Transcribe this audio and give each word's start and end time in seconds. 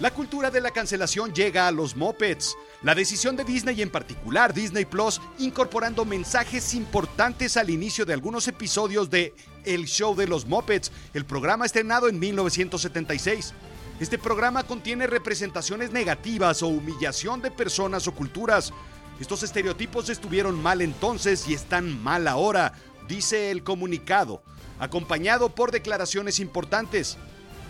La 0.00 0.12
cultura 0.12 0.50
de 0.50 0.60
la 0.60 0.72
cancelación 0.72 1.32
llega 1.32 1.68
a 1.68 1.70
los 1.70 1.94
mopeds. 1.94 2.56
La 2.82 2.96
decisión 2.96 3.36
de 3.36 3.44
Disney 3.44 3.80
en 3.80 3.90
particular 3.90 4.52
Disney 4.52 4.84
Plus 4.84 5.20
incorporando 5.38 6.04
mensajes 6.04 6.74
importantes 6.74 7.56
al 7.56 7.70
inicio 7.70 8.04
de 8.04 8.12
algunos 8.12 8.48
episodios 8.48 9.08
de 9.08 9.34
El 9.64 9.86
Show 9.86 10.16
de 10.16 10.26
los 10.26 10.46
Mopeds, 10.46 10.90
el 11.14 11.24
programa 11.24 11.64
estrenado 11.64 12.08
en 12.08 12.18
1976. 12.18 13.54
Este 14.00 14.18
programa 14.18 14.64
contiene 14.64 15.06
representaciones 15.06 15.92
negativas 15.92 16.64
o 16.64 16.66
humillación 16.66 17.40
de 17.40 17.52
personas 17.52 18.08
o 18.08 18.14
culturas. 18.14 18.72
Estos 19.20 19.44
estereotipos 19.44 20.08
estuvieron 20.08 20.60
mal 20.60 20.82
entonces 20.82 21.46
y 21.46 21.54
están 21.54 22.02
mal 22.02 22.26
ahora, 22.26 22.72
dice 23.06 23.52
el 23.52 23.62
comunicado, 23.62 24.42
acompañado 24.80 25.50
por 25.54 25.70
declaraciones 25.70 26.40
importantes. 26.40 27.16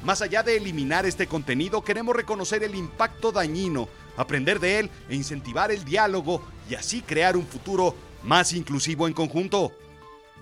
Más 0.04 0.20
allá 0.20 0.42
de 0.42 0.58
eliminar 0.58 1.06
este 1.06 1.26
contenido, 1.26 1.82
queremos 1.82 2.14
reconocer 2.14 2.62
el 2.62 2.74
impacto 2.74 3.32
dañino, 3.32 3.88
aprender 4.18 4.60
de 4.60 4.80
él 4.80 4.90
e 5.08 5.14
incentivar 5.14 5.72
el 5.72 5.82
diálogo 5.82 6.42
y 6.68 6.74
así 6.74 7.00
crear 7.00 7.38
un 7.38 7.46
futuro 7.46 7.94
más 8.22 8.52
inclusivo 8.52 9.06
en 9.06 9.14
conjunto. 9.14 9.72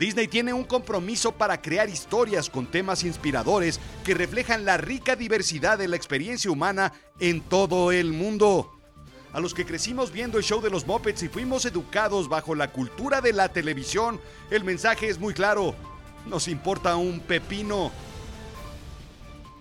Disney 0.01 0.27
tiene 0.27 0.53
un 0.53 0.65
compromiso 0.65 1.31
para 1.31 1.63
crear 1.63 1.89
historias 1.89 2.51
con 2.51 2.67
temas 2.67 3.05
inspiradores 3.05 3.79
que 4.05 4.15
reflejan 4.15 4.65
la 4.65 4.79
rica 4.79 5.15
diversidad 5.15 5.79
de 5.79 5.87
la 5.87 5.95
experiencia 5.95 6.51
humana 6.51 6.93
en 7.21 7.41
todo 7.41 7.93
el 7.93 8.13
mundo. 8.13 8.73
A 9.33 9.39
los 9.39 9.55
que 9.55 9.65
crecimos 9.65 10.11
viendo 10.11 10.39
el 10.39 10.45
show 10.45 10.61
de 10.61 10.71
los 10.71 10.89
Muppets 10.89 11.23
y 11.23 11.29
fuimos 11.29 11.67
educados 11.67 12.29
bajo 12.29 12.57
la 12.57 12.73
cultura 12.73 13.21
de 13.21 13.33
la 13.33 13.49
televisión, 13.49 14.21
el 14.51 14.65
mensaje 14.65 15.09
es 15.09 15.21
muy 15.21 15.35
claro. 15.35 15.77
Nos 16.27 16.49
importa 16.49 16.97
un 16.97 17.21
pepino 17.21 17.93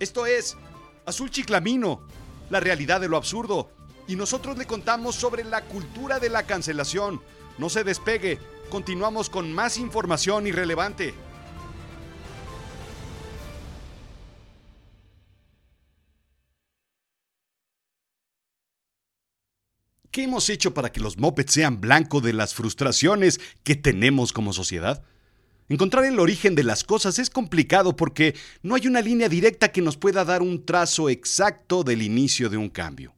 esto 0.01 0.25
es 0.25 0.57
Azul 1.05 1.29
Chiclamino, 1.29 2.01
la 2.49 2.59
realidad 2.59 2.99
de 2.99 3.07
lo 3.07 3.17
absurdo. 3.17 3.69
Y 4.07 4.15
nosotros 4.15 4.57
le 4.57 4.65
contamos 4.65 5.15
sobre 5.15 5.43
la 5.43 5.61
cultura 5.61 6.19
de 6.19 6.29
la 6.29 6.43
cancelación. 6.43 7.21
No 7.59 7.69
se 7.69 7.83
despegue, 7.83 8.39
continuamos 8.71 9.29
con 9.29 9.53
más 9.53 9.77
información 9.77 10.47
irrelevante. 10.47 11.13
¿Qué 20.09 20.23
hemos 20.23 20.49
hecho 20.49 20.73
para 20.73 20.91
que 20.91 20.99
los 20.99 21.19
mopeds 21.19 21.53
sean 21.53 21.79
blanco 21.79 22.21
de 22.21 22.33
las 22.33 22.55
frustraciones 22.55 23.39
que 23.63 23.75
tenemos 23.75 24.33
como 24.33 24.51
sociedad? 24.51 25.05
Encontrar 25.71 26.03
el 26.03 26.19
origen 26.19 26.53
de 26.53 26.65
las 26.65 26.83
cosas 26.83 27.17
es 27.17 27.29
complicado 27.29 27.95
porque 27.95 28.35
no 28.61 28.75
hay 28.75 28.87
una 28.87 28.99
línea 28.99 29.29
directa 29.29 29.71
que 29.71 29.81
nos 29.81 29.95
pueda 29.95 30.25
dar 30.25 30.41
un 30.41 30.65
trazo 30.65 31.09
exacto 31.09 31.85
del 31.85 32.01
inicio 32.01 32.49
de 32.49 32.57
un 32.57 32.67
cambio. 32.67 33.15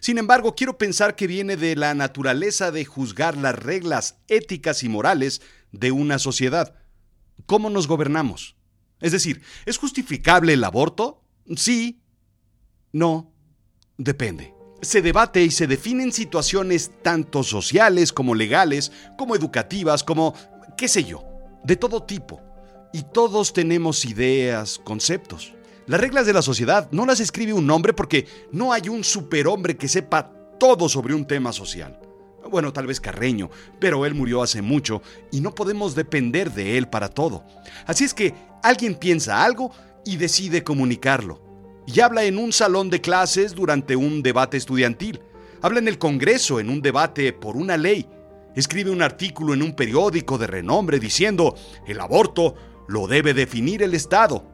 Sin 0.00 0.16
embargo, 0.16 0.54
quiero 0.54 0.78
pensar 0.78 1.14
que 1.14 1.26
viene 1.26 1.58
de 1.58 1.76
la 1.76 1.92
naturaleza 1.92 2.70
de 2.70 2.86
juzgar 2.86 3.36
las 3.36 3.54
reglas 3.54 4.16
éticas 4.28 4.82
y 4.82 4.88
morales 4.88 5.42
de 5.72 5.92
una 5.92 6.18
sociedad. 6.18 6.74
¿Cómo 7.44 7.68
nos 7.68 7.86
gobernamos? 7.86 8.56
Es 9.02 9.12
decir, 9.12 9.42
¿es 9.66 9.76
justificable 9.76 10.54
el 10.54 10.64
aborto? 10.64 11.22
Sí. 11.54 12.00
No. 12.92 13.30
Depende. 13.98 14.54
Se 14.80 15.02
debate 15.02 15.42
y 15.42 15.50
se 15.50 15.66
definen 15.66 16.12
situaciones 16.12 16.92
tanto 17.02 17.42
sociales 17.42 18.10
como 18.10 18.34
legales, 18.34 18.90
como 19.18 19.36
educativas, 19.36 20.02
como 20.02 20.34
qué 20.78 20.88
sé 20.88 21.04
yo 21.04 21.29
de 21.64 21.76
todo 21.76 22.02
tipo, 22.02 22.40
y 22.92 23.02
todos 23.02 23.52
tenemos 23.52 24.04
ideas, 24.04 24.80
conceptos. 24.82 25.54
Las 25.86 26.00
reglas 26.00 26.26
de 26.26 26.32
la 26.32 26.42
sociedad 26.42 26.88
no 26.92 27.06
las 27.06 27.20
escribe 27.20 27.52
un 27.52 27.70
hombre 27.70 27.92
porque 27.92 28.26
no 28.52 28.72
hay 28.72 28.88
un 28.88 29.04
superhombre 29.04 29.76
que 29.76 29.88
sepa 29.88 30.32
todo 30.58 30.88
sobre 30.88 31.14
un 31.14 31.26
tema 31.26 31.52
social. 31.52 31.98
Bueno, 32.48 32.72
tal 32.72 32.86
vez 32.86 33.00
Carreño, 33.00 33.50
pero 33.78 34.06
él 34.06 34.14
murió 34.14 34.42
hace 34.42 34.62
mucho 34.62 35.02
y 35.30 35.40
no 35.40 35.54
podemos 35.54 35.94
depender 35.94 36.52
de 36.52 36.78
él 36.78 36.88
para 36.88 37.08
todo. 37.08 37.44
Así 37.86 38.04
es 38.04 38.14
que 38.14 38.34
alguien 38.62 38.94
piensa 38.94 39.44
algo 39.44 39.72
y 40.04 40.16
decide 40.16 40.64
comunicarlo. 40.64 41.42
Y 41.86 42.00
habla 42.00 42.24
en 42.24 42.38
un 42.38 42.52
salón 42.52 42.90
de 42.90 43.00
clases 43.00 43.54
durante 43.54 43.96
un 43.96 44.22
debate 44.22 44.56
estudiantil. 44.56 45.20
Habla 45.62 45.80
en 45.80 45.88
el 45.88 45.98
Congreso 45.98 46.60
en 46.60 46.70
un 46.70 46.82
debate 46.82 47.32
por 47.32 47.56
una 47.56 47.76
ley 47.76 48.08
escribe 48.54 48.90
un 48.90 49.02
artículo 49.02 49.54
en 49.54 49.62
un 49.62 49.72
periódico 49.74 50.38
de 50.38 50.46
renombre 50.46 50.98
diciendo, 50.98 51.54
el 51.86 52.00
aborto 52.00 52.54
lo 52.88 53.06
debe 53.06 53.34
definir 53.34 53.82
el 53.82 53.94
Estado. 53.94 54.44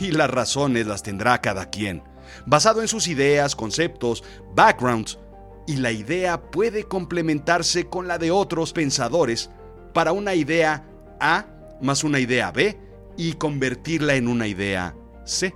Y 0.00 0.12
las 0.12 0.30
razones 0.30 0.86
las 0.86 1.02
tendrá 1.02 1.40
cada 1.40 1.70
quien, 1.70 2.04
basado 2.46 2.82
en 2.82 2.88
sus 2.88 3.08
ideas, 3.08 3.56
conceptos, 3.56 4.22
backgrounds, 4.54 5.18
y 5.66 5.76
la 5.76 5.90
idea 5.90 6.40
puede 6.40 6.84
complementarse 6.84 7.88
con 7.88 8.06
la 8.06 8.16
de 8.16 8.30
otros 8.30 8.72
pensadores 8.72 9.50
para 9.92 10.12
una 10.12 10.34
idea 10.34 10.86
A 11.20 11.46
más 11.80 12.04
una 12.04 12.18
idea 12.18 12.50
B 12.50 12.78
y 13.16 13.32
convertirla 13.34 14.14
en 14.14 14.28
una 14.28 14.46
idea 14.46 14.94
C. 15.24 15.54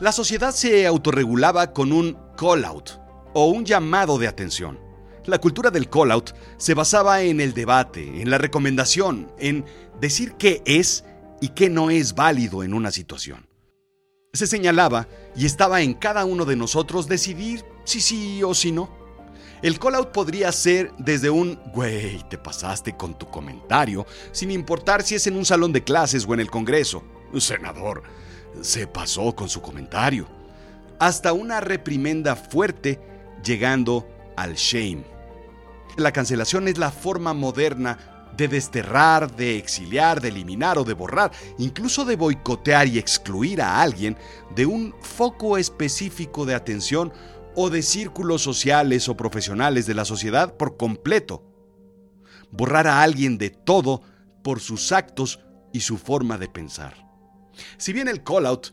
La 0.00 0.12
sociedad 0.12 0.52
se 0.52 0.86
autorregulaba 0.86 1.72
con 1.72 1.92
un 1.92 2.16
call-out 2.36 2.90
o 3.34 3.46
un 3.46 3.64
llamado 3.64 4.18
de 4.18 4.28
atención. 4.28 4.78
La 5.28 5.38
cultura 5.38 5.70
del 5.70 5.90
call-out 5.90 6.30
se 6.56 6.72
basaba 6.72 7.20
en 7.20 7.42
el 7.42 7.52
debate, 7.52 8.22
en 8.22 8.30
la 8.30 8.38
recomendación, 8.38 9.30
en 9.38 9.62
decir 10.00 10.32
qué 10.38 10.62
es 10.64 11.04
y 11.42 11.50
qué 11.50 11.68
no 11.68 11.90
es 11.90 12.14
válido 12.14 12.62
en 12.62 12.72
una 12.72 12.90
situación. 12.90 13.46
Se 14.32 14.46
señalaba 14.46 15.06
y 15.36 15.44
estaba 15.44 15.82
en 15.82 15.92
cada 15.92 16.24
uno 16.24 16.46
de 16.46 16.56
nosotros 16.56 17.08
decidir 17.08 17.62
si 17.84 18.00
sí 18.00 18.42
o 18.42 18.54
si 18.54 18.72
no. 18.72 18.88
El 19.60 19.78
call-out 19.78 20.12
podría 20.12 20.50
ser 20.50 20.94
desde 20.96 21.28
un, 21.28 21.60
güey, 21.74 22.26
te 22.30 22.38
pasaste 22.38 22.96
con 22.96 23.18
tu 23.18 23.28
comentario, 23.28 24.06
sin 24.32 24.50
importar 24.50 25.02
si 25.02 25.16
es 25.16 25.26
en 25.26 25.36
un 25.36 25.44
salón 25.44 25.74
de 25.74 25.84
clases 25.84 26.24
o 26.26 26.32
en 26.32 26.40
el 26.40 26.50
Congreso. 26.50 27.04
Senador, 27.36 28.02
se 28.62 28.86
pasó 28.86 29.36
con 29.36 29.50
su 29.50 29.60
comentario. 29.60 30.26
Hasta 30.98 31.34
una 31.34 31.60
reprimenda 31.60 32.34
fuerte 32.34 32.98
llegando 33.44 34.08
al 34.34 34.54
shame 34.54 35.17
la 36.00 36.12
cancelación 36.12 36.68
es 36.68 36.78
la 36.78 36.90
forma 36.90 37.34
moderna 37.34 37.98
de 38.36 38.48
desterrar, 38.48 39.34
de 39.34 39.58
exiliar, 39.58 40.20
de 40.20 40.28
eliminar 40.28 40.78
o 40.78 40.84
de 40.84 40.94
borrar, 40.94 41.32
incluso 41.58 42.04
de 42.04 42.16
boicotear 42.16 42.86
y 42.86 42.98
excluir 42.98 43.60
a 43.60 43.82
alguien 43.82 44.16
de 44.54 44.64
un 44.64 44.94
foco 45.00 45.58
específico 45.58 46.46
de 46.46 46.54
atención 46.54 47.12
o 47.56 47.68
de 47.68 47.82
círculos 47.82 48.42
sociales 48.42 49.08
o 49.08 49.16
profesionales 49.16 49.86
de 49.86 49.94
la 49.94 50.04
sociedad 50.04 50.56
por 50.56 50.76
completo. 50.76 51.42
Borrar 52.52 52.86
a 52.86 53.02
alguien 53.02 53.38
de 53.38 53.50
todo 53.50 54.02
por 54.44 54.60
sus 54.60 54.92
actos 54.92 55.40
y 55.72 55.80
su 55.80 55.98
forma 55.98 56.38
de 56.38 56.48
pensar. 56.48 56.94
Si 57.76 57.92
bien 57.92 58.06
el 58.06 58.22
call-out 58.22 58.68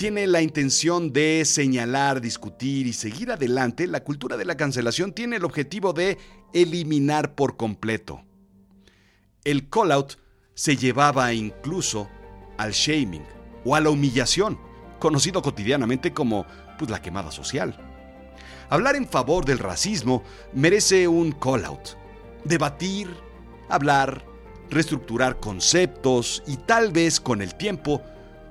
tiene 0.00 0.26
la 0.26 0.40
intención 0.40 1.12
de 1.12 1.44
señalar, 1.44 2.22
discutir 2.22 2.86
y 2.86 2.94
seguir 2.94 3.32
adelante, 3.32 3.86
la 3.86 4.02
cultura 4.02 4.38
de 4.38 4.46
la 4.46 4.56
cancelación 4.56 5.12
tiene 5.12 5.36
el 5.36 5.44
objetivo 5.44 5.92
de 5.92 6.16
eliminar 6.54 7.34
por 7.34 7.58
completo. 7.58 8.22
El 9.44 9.68
call-out 9.68 10.14
se 10.54 10.78
llevaba 10.78 11.34
incluso 11.34 12.08
al 12.56 12.72
shaming 12.72 13.26
o 13.62 13.76
a 13.76 13.80
la 13.80 13.90
humillación, 13.90 14.58
conocido 14.98 15.42
cotidianamente 15.42 16.14
como 16.14 16.46
pues, 16.78 16.90
la 16.90 17.02
quemada 17.02 17.30
social. 17.30 17.76
Hablar 18.70 18.96
en 18.96 19.06
favor 19.06 19.44
del 19.44 19.58
racismo 19.58 20.22
merece 20.54 21.08
un 21.08 21.32
call-out. 21.32 21.90
Debatir, 22.44 23.14
hablar, 23.68 24.24
reestructurar 24.70 25.40
conceptos 25.40 26.42
y 26.46 26.56
tal 26.56 26.90
vez 26.90 27.20
con 27.20 27.42
el 27.42 27.54
tiempo 27.54 28.02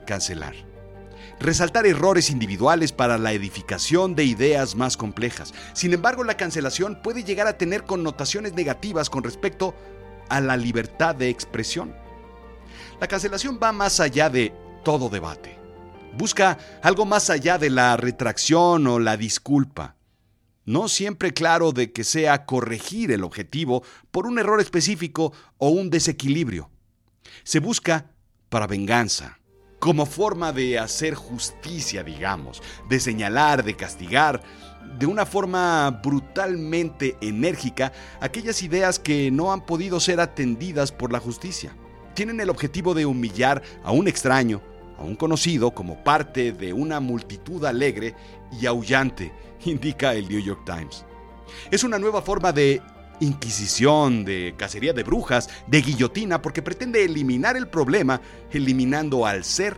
cancelar 0.05 0.68
resaltar 1.39 1.85
errores 1.85 2.29
individuales 2.29 2.91
para 2.91 3.17
la 3.17 3.31
edificación 3.31 4.15
de 4.15 4.25
ideas 4.25 4.75
más 4.75 4.97
complejas. 4.97 5.53
Sin 5.73 5.93
embargo, 5.93 6.23
la 6.23 6.37
cancelación 6.37 7.01
puede 7.01 7.23
llegar 7.23 7.47
a 7.47 7.57
tener 7.57 7.83
connotaciones 7.83 8.53
negativas 8.53 9.09
con 9.09 9.23
respecto 9.23 9.73
a 10.29 10.41
la 10.41 10.57
libertad 10.57 11.15
de 11.15 11.29
expresión. 11.29 11.95
La 12.99 13.07
cancelación 13.07 13.59
va 13.61 13.71
más 13.71 13.99
allá 13.99 14.29
de 14.29 14.53
todo 14.83 15.09
debate. 15.09 15.57
Busca 16.17 16.57
algo 16.81 17.05
más 17.05 17.29
allá 17.29 17.57
de 17.57 17.69
la 17.69 17.95
retracción 17.95 18.87
o 18.87 18.99
la 18.99 19.15
disculpa. 19.15 19.95
No 20.65 20.87
siempre 20.87 21.33
claro 21.33 21.71
de 21.71 21.91
que 21.91 22.03
sea 22.03 22.45
corregir 22.45 23.11
el 23.11 23.23
objetivo 23.23 23.83
por 24.11 24.27
un 24.27 24.37
error 24.37 24.59
específico 24.59 25.33
o 25.57 25.69
un 25.69 25.89
desequilibrio. 25.89 26.69
Se 27.43 27.59
busca 27.59 28.11
para 28.49 28.67
venganza, 28.67 29.38
como 29.79 30.05
forma 30.05 30.51
de 30.51 30.77
hacer 30.77 31.15
justicia, 31.15 32.03
digamos, 32.03 32.61
de 32.89 32.99
señalar, 32.99 33.63
de 33.63 33.75
castigar, 33.75 34.43
de 34.97 35.05
una 35.05 35.25
forma 35.25 35.89
brutalmente 36.03 37.17
enérgica 37.21 37.93
aquellas 38.19 38.61
ideas 38.61 38.99
que 38.99 39.31
no 39.31 39.53
han 39.53 39.65
podido 39.65 39.99
ser 39.99 40.19
atendidas 40.19 40.91
por 40.91 41.11
la 41.11 41.19
justicia. 41.19 41.75
Tienen 42.13 42.39
el 42.39 42.49
objetivo 42.49 42.93
de 42.93 43.05
humillar 43.05 43.61
a 43.83 43.91
un 43.91 44.07
extraño, 44.07 44.61
aún 44.97 45.15
conocido 45.15 45.71
como 45.71 46.03
parte 46.03 46.51
de 46.51 46.73
una 46.73 46.99
multitud 46.99 47.63
alegre 47.63 48.15
y 48.59 48.65
aullante, 48.65 49.31
indica 49.65 50.13
el 50.13 50.27
New 50.27 50.41
York 50.41 50.61
Times. 50.65 51.05
Es 51.71 51.83
una 51.83 51.97
nueva 51.97 52.21
forma 52.21 52.51
de 52.51 52.81
inquisición, 53.19 54.25
de 54.25 54.55
cacería 54.57 54.93
de 54.93 55.03
brujas, 55.03 55.49
de 55.67 55.81
guillotina, 55.81 56.41
porque 56.41 56.61
pretende 56.61 57.03
eliminar 57.03 57.57
el 57.57 57.67
problema 57.67 58.21
eliminando 58.51 59.25
al 59.25 59.43
ser 59.43 59.77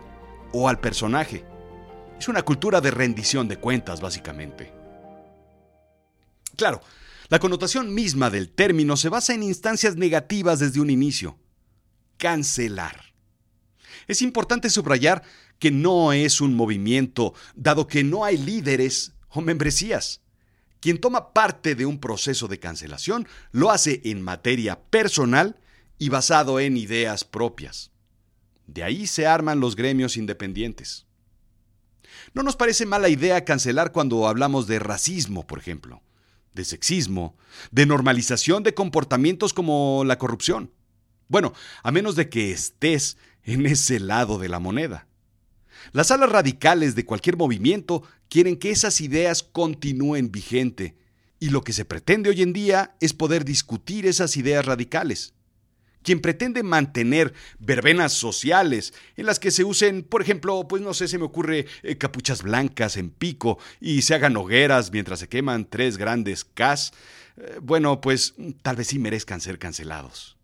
o 0.52 0.68
al 0.68 0.80
personaje. 0.80 1.44
Es 2.18 2.28
una 2.28 2.42
cultura 2.42 2.80
de 2.80 2.90
rendición 2.90 3.48
de 3.48 3.56
cuentas, 3.56 4.00
básicamente. 4.00 4.72
Claro, 6.56 6.80
la 7.28 7.38
connotación 7.38 7.94
misma 7.94 8.30
del 8.30 8.50
término 8.50 8.96
se 8.96 9.08
basa 9.08 9.34
en 9.34 9.42
instancias 9.42 9.96
negativas 9.96 10.58
desde 10.58 10.80
un 10.80 10.90
inicio. 10.90 11.38
Cancelar. 12.18 13.12
Es 14.06 14.22
importante 14.22 14.70
subrayar 14.70 15.22
que 15.58 15.70
no 15.70 16.12
es 16.12 16.40
un 16.40 16.54
movimiento, 16.54 17.34
dado 17.54 17.86
que 17.86 18.04
no 18.04 18.24
hay 18.24 18.36
líderes 18.36 19.12
o 19.28 19.40
membresías. 19.40 20.21
Quien 20.82 20.98
toma 20.98 21.32
parte 21.32 21.76
de 21.76 21.86
un 21.86 22.00
proceso 22.00 22.48
de 22.48 22.58
cancelación 22.58 23.28
lo 23.52 23.70
hace 23.70 24.00
en 24.02 24.20
materia 24.20 24.80
personal 24.90 25.56
y 25.96 26.08
basado 26.08 26.58
en 26.58 26.76
ideas 26.76 27.22
propias. 27.22 27.92
De 28.66 28.82
ahí 28.82 29.06
se 29.06 29.24
arman 29.28 29.60
los 29.60 29.76
gremios 29.76 30.16
independientes. 30.16 31.06
No 32.34 32.42
nos 32.42 32.56
parece 32.56 32.84
mala 32.84 33.08
idea 33.08 33.44
cancelar 33.44 33.92
cuando 33.92 34.26
hablamos 34.26 34.66
de 34.66 34.80
racismo, 34.80 35.46
por 35.46 35.60
ejemplo, 35.60 36.02
de 36.52 36.64
sexismo, 36.64 37.36
de 37.70 37.86
normalización 37.86 38.64
de 38.64 38.74
comportamientos 38.74 39.54
como 39.54 40.02
la 40.04 40.18
corrupción. 40.18 40.72
Bueno, 41.28 41.52
a 41.84 41.92
menos 41.92 42.16
de 42.16 42.28
que 42.28 42.50
estés 42.50 43.18
en 43.44 43.66
ese 43.66 44.00
lado 44.00 44.36
de 44.36 44.48
la 44.48 44.58
moneda. 44.58 45.06
Las 45.92 46.10
alas 46.10 46.30
radicales 46.30 46.96
de 46.96 47.04
cualquier 47.04 47.36
movimiento 47.36 48.02
quieren 48.32 48.56
que 48.56 48.70
esas 48.70 49.02
ideas 49.02 49.42
continúen 49.42 50.32
vigente, 50.32 50.96
y 51.38 51.50
lo 51.50 51.62
que 51.62 51.74
se 51.74 51.84
pretende 51.84 52.30
hoy 52.30 52.40
en 52.40 52.54
día 52.54 52.96
es 52.98 53.12
poder 53.12 53.44
discutir 53.44 54.06
esas 54.06 54.38
ideas 54.38 54.64
radicales. 54.64 55.34
Quien 56.02 56.22
pretende 56.22 56.62
mantener 56.62 57.34
verbenas 57.58 58.14
sociales 58.14 58.94
en 59.18 59.26
las 59.26 59.38
que 59.38 59.50
se 59.50 59.64
usen, 59.64 60.02
por 60.02 60.22
ejemplo, 60.22 60.66
pues 60.66 60.80
no 60.80 60.94
sé, 60.94 61.08
se 61.08 61.18
me 61.18 61.26
ocurre 61.26 61.66
eh, 61.82 61.98
capuchas 61.98 62.42
blancas 62.42 62.96
en 62.96 63.10
pico 63.10 63.58
y 63.82 64.00
se 64.00 64.14
hagan 64.14 64.34
hogueras 64.38 64.92
mientras 64.92 65.18
se 65.18 65.28
queman 65.28 65.68
tres 65.68 65.98
grandes 65.98 66.46
cas, 66.46 66.94
eh, 67.36 67.58
bueno, 67.60 68.00
pues 68.00 68.32
tal 68.62 68.76
vez 68.76 68.86
sí 68.86 68.98
merezcan 68.98 69.42
ser 69.42 69.58
cancelados. 69.58 70.38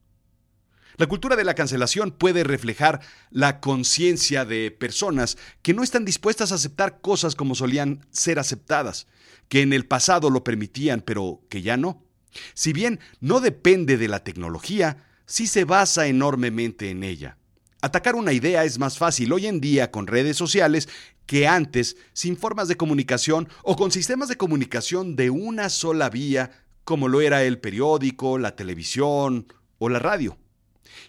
La 0.99 1.07
cultura 1.07 1.37
de 1.37 1.45
la 1.45 1.55
cancelación 1.55 2.11
puede 2.11 2.43
reflejar 2.43 3.01
la 3.31 3.61
conciencia 3.61 4.45
de 4.45 4.73
personas 4.73 5.39
que 5.63 5.73
no 5.73 5.85
están 5.85 6.05
dispuestas 6.05 6.51
a 6.51 6.57
aceptar 6.57 7.01
cosas 7.01 7.37
como 7.37 7.55
solían 7.55 8.05
ser 8.11 8.41
aceptadas, 8.41 9.07
que 9.49 9.63
en 9.63 9.73
el 9.73 9.87
pasado 9.87 10.29
lo 10.29 10.43
permitían, 10.43 11.01
pero 11.01 11.41
que 11.49 11.63
ya 11.63 11.77
no. 11.77 12.03
Si 12.53 12.73
bien 12.73 12.99
no 13.21 13.39
depende 13.39 13.97
de 13.97 14.09
la 14.09 14.25
tecnología, 14.25 15.05
sí 15.25 15.47
se 15.47 15.63
basa 15.63 16.09
enormemente 16.09 16.91
en 16.91 17.05
ella. 17.05 17.39
Atacar 17.81 18.17
una 18.17 18.33
idea 18.33 18.65
es 18.65 18.81
más 18.81 18.99
fácil 18.99 19.33
hoy 19.33 19.47
en 19.47 19.61
día 19.61 19.93
con 19.93 20.09
redes 20.09 20.37
sociales 20.37 20.89
que 21.27 21.47
antes 21.47 21.97
sin 22.13 22.37
formas 22.37 22.67
de 22.67 22.77
comunicación 22.77 23.49
o 23.63 23.77
con 23.77 23.93
sistemas 23.93 24.29
de 24.29 24.37
comunicación 24.37 25.15
de 25.15 25.31
una 25.31 25.69
sola 25.69 26.11
vía 26.11 26.51
como 26.83 27.07
lo 27.07 27.21
era 27.21 27.45
el 27.45 27.61
periódico, 27.61 28.37
la 28.37 28.57
televisión 28.57 29.47
o 29.79 29.89
la 29.89 30.01
radio. 30.01 30.37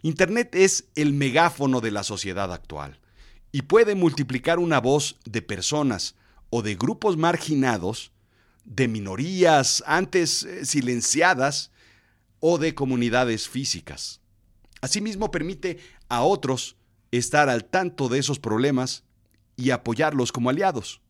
Internet 0.01 0.55
es 0.55 0.85
el 0.95 1.13
megáfono 1.13 1.81
de 1.81 1.91
la 1.91 2.03
sociedad 2.03 2.53
actual 2.53 2.99
y 3.51 3.63
puede 3.63 3.95
multiplicar 3.95 4.59
una 4.59 4.79
voz 4.79 5.17
de 5.25 5.41
personas 5.41 6.15
o 6.49 6.61
de 6.61 6.75
grupos 6.75 7.17
marginados, 7.17 8.11
de 8.65 8.87
minorías 8.87 9.83
antes 9.87 10.43
eh, 10.43 10.65
silenciadas 10.65 11.71
o 12.39 12.57
de 12.57 12.75
comunidades 12.75 13.49
físicas. 13.49 14.21
Asimismo 14.81 15.31
permite 15.31 15.79
a 16.07 16.21
otros 16.21 16.77
estar 17.11 17.49
al 17.49 17.65
tanto 17.65 18.07
de 18.07 18.19
esos 18.19 18.39
problemas 18.39 19.03
y 19.55 19.71
apoyarlos 19.71 20.31
como 20.31 20.49
aliados. 20.49 21.01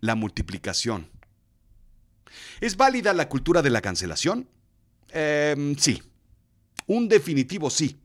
La 0.00 0.14
multiplicación. 0.14 1.10
¿Es 2.60 2.76
válida 2.76 3.12
la 3.12 3.28
cultura 3.28 3.62
de 3.62 3.70
la 3.70 3.80
cancelación? 3.80 4.48
Em, 5.10 5.76
sí, 5.76 6.02
un 6.86 7.08
definitivo 7.08 7.70
sí. 7.70 7.96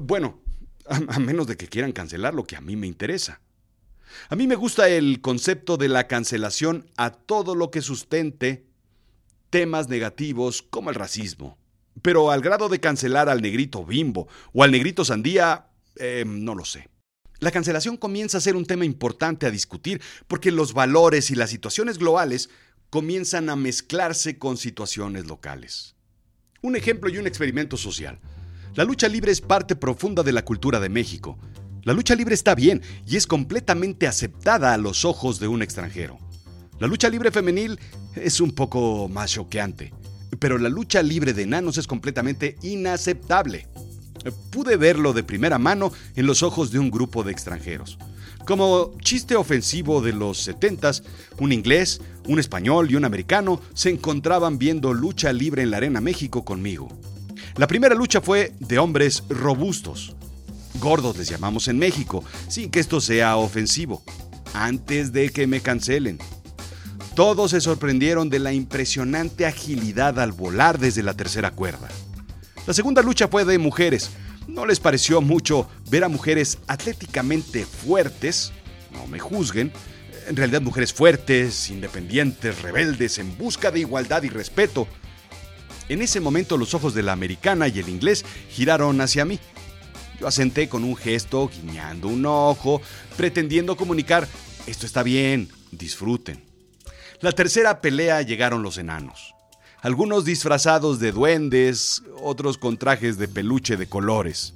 Bueno, 0.00 0.40
a, 0.88 1.18
menos 1.18 1.46
de 1.46 1.56
que 1.56 1.68
quieran 1.68 1.92
cancelar 1.92 2.34
lo 2.34 2.44
que 2.44 2.56
a 2.56 2.60
mí 2.60 2.76
me 2.76 2.86
interesa. 2.86 3.40
A 4.28 4.36
mí 4.36 4.46
me 4.46 4.54
gusta 4.54 4.88
el 4.88 5.20
concepto 5.20 5.76
de 5.76 5.88
la 5.88 6.06
cancelación 6.06 6.90
a 6.96 7.10
todo 7.10 7.54
lo 7.54 7.70
que 7.70 7.82
sustente 7.82 8.66
temas 9.50 9.88
negativos 9.88 10.62
como 10.62 10.90
el 10.90 10.96
racismo. 10.96 11.58
Pero 12.02 12.30
al 12.30 12.40
grado 12.40 12.68
de 12.68 12.80
cancelar 12.80 13.28
al 13.28 13.42
negrito 13.42 13.84
bimbo 13.84 14.28
o 14.52 14.62
al 14.62 14.70
negrito 14.70 15.04
sandía, 15.04 15.68
em, 15.96 16.44
no 16.44 16.54
lo 16.54 16.64
sé. 16.64 16.88
La 17.38 17.50
cancelación 17.50 17.96
comienza 17.96 18.38
a 18.38 18.40
ser 18.40 18.56
un 18.56 18.64
tema 18.64 18.84
importante 18.84 19.46
a 19.46 19.50
discutir 19.50 20.00
porque 20.26 20.50
los 20.50 20.72
valores 20.72 21.30
y 21.30 21.34
las 21.34 21.50
situaciones 21.50 21.98
globales 21.98 22.48
comienzan 22.90 23.50
a 23.50 23.56
mezclarse 23.56 24.38
con 24.38 24.56
situaciones 24.56 25.26
locales. 25.26 25.95
Un 26.66 26.74
ejemplo 26.74 27.08
y 27.08 27.16
un 27.16 27.28
experimento 27.28 27.76
social. 27.76 28.18
La 28.74 28.82
lucha 28.82 29.06
libre 29.06 29.30
es 29.30 29.40
parte 29.40 29.76
profunda 29.76 30.24
de 30.24 30.32
la 30.32 30.44
cultura 30.44 30.80
de 30.80 30.88
México. 30.88 31.38
La 31.84 31.92
lucha 31.92 32.16
libre 32.16 32.34
está 32.34 32.56
bien 32.56 32.82
y 33.06 33.14
es 33.14 33.28
completamente 33.28 34.08
aceptada 34.08 34.74
a 34.74 34.76
los 34.76 35.04
ojos 35.04 35.38
de 35.38 35.46
un 35.46 35.62
extranjero. 35.62 36.18
La 36.80 36.88
lucha 36.88 37.08
libre 37.08 37.30
femenil 37.30 37.78
es 38.16 38.40
un 38.40 38.50
poco 38.50 39.08
más 39.08 39.30
choqueante, 39.30 39.94
pero 40.40 40.58
la 40.58 40.68
lucha 40.68 41.04
libre 41.04 41.32
de 41.34 41.44
enanos 41.44 41.78
es 41.78 41.86
completamente 41.86 42.56
inaceptable. 42.62 43.68
Pude 44.50 44.76
verlo 44.76 45.12
de 45.12 45.22
primera 45.22 45.60
mano 45.60 45.92
en 46.16 46.26
los 46.26 46.42
ojos 46.42 46.72
de 46.72 46.80
un 46.80 46.90
grupo 46.90 47.22
de 47.22 47.30
extranjeros. 47.30 47.96
Como 48.44 48.92
chiste 49.00 49.36
ofensivo 49.36 50.00
de 50.00 50.12
los 50.12 50.38
70 50.38 50.90
un 51.38 51.52
inglés, 51.52 52.00
un 52.26 52.38
español 52.38 52.90
y 52.90 52.96
un 52.96 53.04
americano 53.04 53.60
se 53.74 53.90
encontraban 53.90 54.58
viendo 54.58 54.92
lucha 54.92 55.32
libre 55.32 55.62
en 55.62 55.70
la 55.70 55.78
Arena 55.78 56.00
México 56.00 56.44
conmigo. 56.44 56.88
La 57.56 57.66
primera 57.66 57.94
lucha 57.94 58.20
fue 58.20 58.52
de 58.60 58.78
hombres 58.78 59.22
robustos. 59.28 60.14
Gordos 60.80 61.16
les 61.16 61.28
llamamos 61.28 61.68
en 61.68 61.78
México, 61.78 62.22
sin 62.48 62.70
que 62.70 62.80
esto 62.80 63.00
sea 63.00 63.36
ofensivo. 63.36 64.02
Antes 64.52 65.12
de 65.12 65.30
que 65.30 65.46
me 65.46 65.60
cancelen. 65.60 66.18
Todos 67.14 67.52
se 67.52 67.60
sorprendieron 67.60 68.28
de 68.28 68.38
la 68.38 68.52
impresionante 68.52 69.46
agilidad 69.46 70.20
al 70.20 70.32
volar 70.32 70.78
desde 70.78 71.02
la 71.02 71.14
tercera 71.14 71.50
cuerda. 71.50 71.88
La 72.66 72.74
segunda 72.74 73.00
lucha 73.00 73.28
fue 73.28 73.44
de 73.44 73.58
mujeres, 73.58 74.10
no 74.48 74.66
les 74.66 74.80
pareció 74.80 75.20
mucho 75.20 75.68
ver 75.90 76.04
a 76.04 76.08
mujeres 76.08 76.58
atléticamente 76.66 77.64
fuertes, 77.64 78.52
no 78.92 79.06
me 79.06 79.18
juzguen, 79.18 79.72
en 80.26 80.36
realidad 80.36 80.62
mujeres 80.62 80.92
fuertes, 80.92 81.70
independientes, 81.70 82.62
rebeldes, 82.62 83.18
en 83.18 83.36
busca 83.36 83.70
de 83.70 83.80
igualdad 83.80 84.22
y 84.22 84.28
respeto. 84.28 84.86
En 85.88 86.02
ese 86.02 86.20
momento 86.20 86.56
los 86.56 86.74
ojos 86.74 86.94
de 86.94 87.02
la 87.02 87.12
americana 87.12 87.68
y 87.68 87.78
el 87.78 87.88
inglés 87.88 88.24
giraron 88.50 89.00
hacia 89.00 89.24
mí. 89.24 89.38
Yo 90.20 90.26
asenté 90.26 90.68
con 90.68 90.84
un 90.84 90.96
gesto, 90.96 91.48
guiñando 91.48 92.08
un 92.08 92.26
ojo, 92.26 92.80
pretendiendo 93.16 93.76
comunicar, 93.76 94.26
esto 94.66 94.86
está 94.86 95.02
bien, 95.02 95.50
disfruten. 95.70 96.44
La 97.20 97.32
tercera 97.32 97.80
pelea 97.80 98.22
llegaron 98.22 98.62
los 98.62 98.78
enanos 98.78 99.36
algunos 99.86 100.24
disfrazados 100.24 100.98
de 100.98 101.12
duendes, 101.12 102.02
otros 102.20 102.58
con 102.58 102.76
trajes 102.76 103.18
de 103.18 103.28
peluche 103.28 103.76
de 103.76 103.86
colores. 103.86 104.52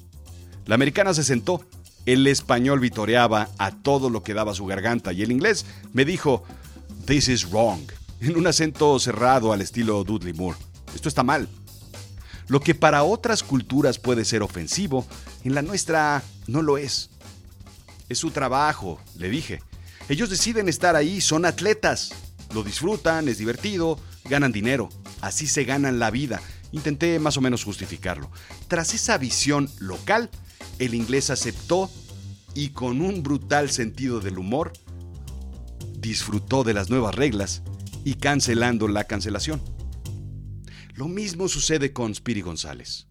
La 0.67 0.75
americana 0.75 1.15
se 1.15 1.23
sentó, 1.23 1.65
el 2.07 2.27
español 2.27 2.81
vitoreaba 2.81 3.49
a 3.59 3.71
todo 3.71 4.11
lo 4.11 4.23
que 4.23 4.35
daba 4.35 4.55
su 4.55 4.67
garganta 4.67 5.13
y 5.13 5.23
el 5.23 5.33
inglés 5.33 5.67
me 5.93 6.05
dijo, 6.05 6.45
This 7.07 7.29
is 7.29 7.51
wrong, 7.51 7.81
en 8.21 8.37
un 8.37 8.47
acento 8.47 8.99
cerrado 8.99 9.53
al 9.53 9.61
estilo 9.61 10.05
Dudley 10.05 10.33
Moore. 10.33 10.59
Esto 10.95 11.09
está 11.09 11.23
mal. 11.23 11.49
Lo 12.49 12.61
que 12.61 12.75
para 12.75 13.05
otras 13.05 13.43
culturas 13.43 13.99
puede 13.99 14.25
ser 14.25 14.43
ofensivo, 14.43 15.07
en 15.45 15.55
la 15.55 15.63
nuestra 15.63 16.23
no 16.47 16.63
lo 16.63 16.79
es. 16.79 17.11
Es 18.09 18.19
su 18.19 18.33
trabajo, 18.33 19.01
le 19.17 19.31
dije. 19.31 19.63
Ellos 20.09 20.31
deciden 20.31 20.69
estar 20.69 20.97
ahí, 20.97 21.21
son 21.21 21.45
atletas. 21.45 22.11
Lo 22.53 22.65
disfrutan, 22.65 23.29
es 23.29 23.39
divertido, 23.39 24.01
ganan 24.25 24.51
dinero. 24.51 24.89
Así 25.21 25.47
se 25.47 25.63
ganan 25.63 26.01
la 26.01 26.11
vida. 26.11 26.41
Intenté 26.73 27.21
más 27.21 27.37
o 27.37 27.41
menos 27.41 27.63
justificarlo. 27.63 28.31
Tras 28.67 28.95
esa 28.95 29.17
visión 29.17 29.71
local, 29.79 30.31
el 30.81 30.95
inglés 30.95 31.29
aceptó 31.29 31.91
y 32.55 32.71
con 32.71 33.03
un 33.03 33.23
brutal 33.23 33.71
sentido 33.71 34.19
del 34.19 34.39
humor, 34.39 34.73
disfrutó 35.99 36.65
de 36.65 36.73
las 36.73 36.89
nuevas 36.89 37.15
reglas 37.15 37.63
y 38.03 38.15
cancelando 38.15 38.89
la 38.89 39.05
cancelación. 39.05 39.61
Lo 40.95 41.07
mismo 41.07 41.49
sucede 41.49 41.93
con 41.93 42.15
Spiri 42.15 42.41
González. 42.41 43.07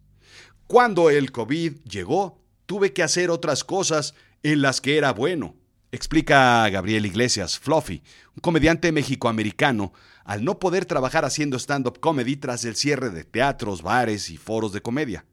Cuando 0.66 1.10
el 1.10 1.30
COVID 1.30 1.76
llegó, 1.88 2.42
tuve 2.66 2.92
que 2.92 3.04
hacer 3.04 3.30
otras 3.30 3.62
cosas 3.62 4.14
en 4.42 4.62
las 4.62 4.80
que 4.80 4.96
era 4.96 5.12
bueno, 5.12 5.54
explica 5.92 6.68
Gabriel 6.70 7.06
Iglesias, 7.06 7.58
Fluffy, 7.58 8.02
un 8.34 8.40
comediante 8.40 8.90
mexicoamericano, 8.90 9.92
al 10.24 10.44
no 10.44 10.58
poder 10.58 10.86
trabajar 10.86 11.24
haciendo 11.24 11.56
stand-up 11.56 12.00
comedy 12.00 12.36
tras 12.36 12.64
el 12.64 12.74
cierre 12.74 13.10
de 13.10 13.22
teatros, 13.22 13.82
bares 13.82 14.28
y 14.30 14.36
foros 14.36 14.72
de 14.72 14.82
comedia. 14.82 15.24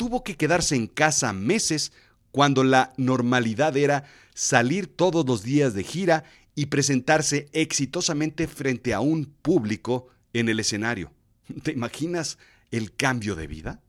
Tuvo 0.00 0.24
que 0.24 0.38
quedarse 0.38 0.76
en 0.76 0.86
casa 0.86 1.34
meses 1.34 1.92
cuando 2.30 2.64
la 2.64 2.94
normalidad 2.96 3.76
era 3.76 4.04
salir 4.32 4.86
todos 4.86 5.26
los 5.26 5.42
días 5.42 5.74
de 5.74 5.84
gira 5.84 6.24
y 6.54 6.66
presentarse 6.66 7.50
exitosamente 7.52 8.46
frente 8.48 8.94
a 8.94 9.00
un 9.00 9.26
público 9.26 10.08
en 10.32 10.48
el 10.48 10.58
escenario. 10.58 11.12
¿Te 11.62 11.72
imaginas 11.72 12.38
el 12.70 12.96
cambio 12.96 13.36
de 13.36 13.46
vida? 13.46 13.82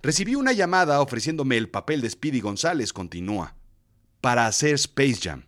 Recibí 0.00 0.36
una 0.36 0.52
llamada 0.52 1.00
ofreciéndome 1.00 1.56
el 1.56 1.68
papel 1.68 2.02
de 2.02 2.10
Speedy 2.10 2.38
González, 2.38 2.92
continúa, 2.92 3.56
para 4.20 4.46
hacer 4.46 4.74
Space 4.74 5.18
Jam. 5.22 5.42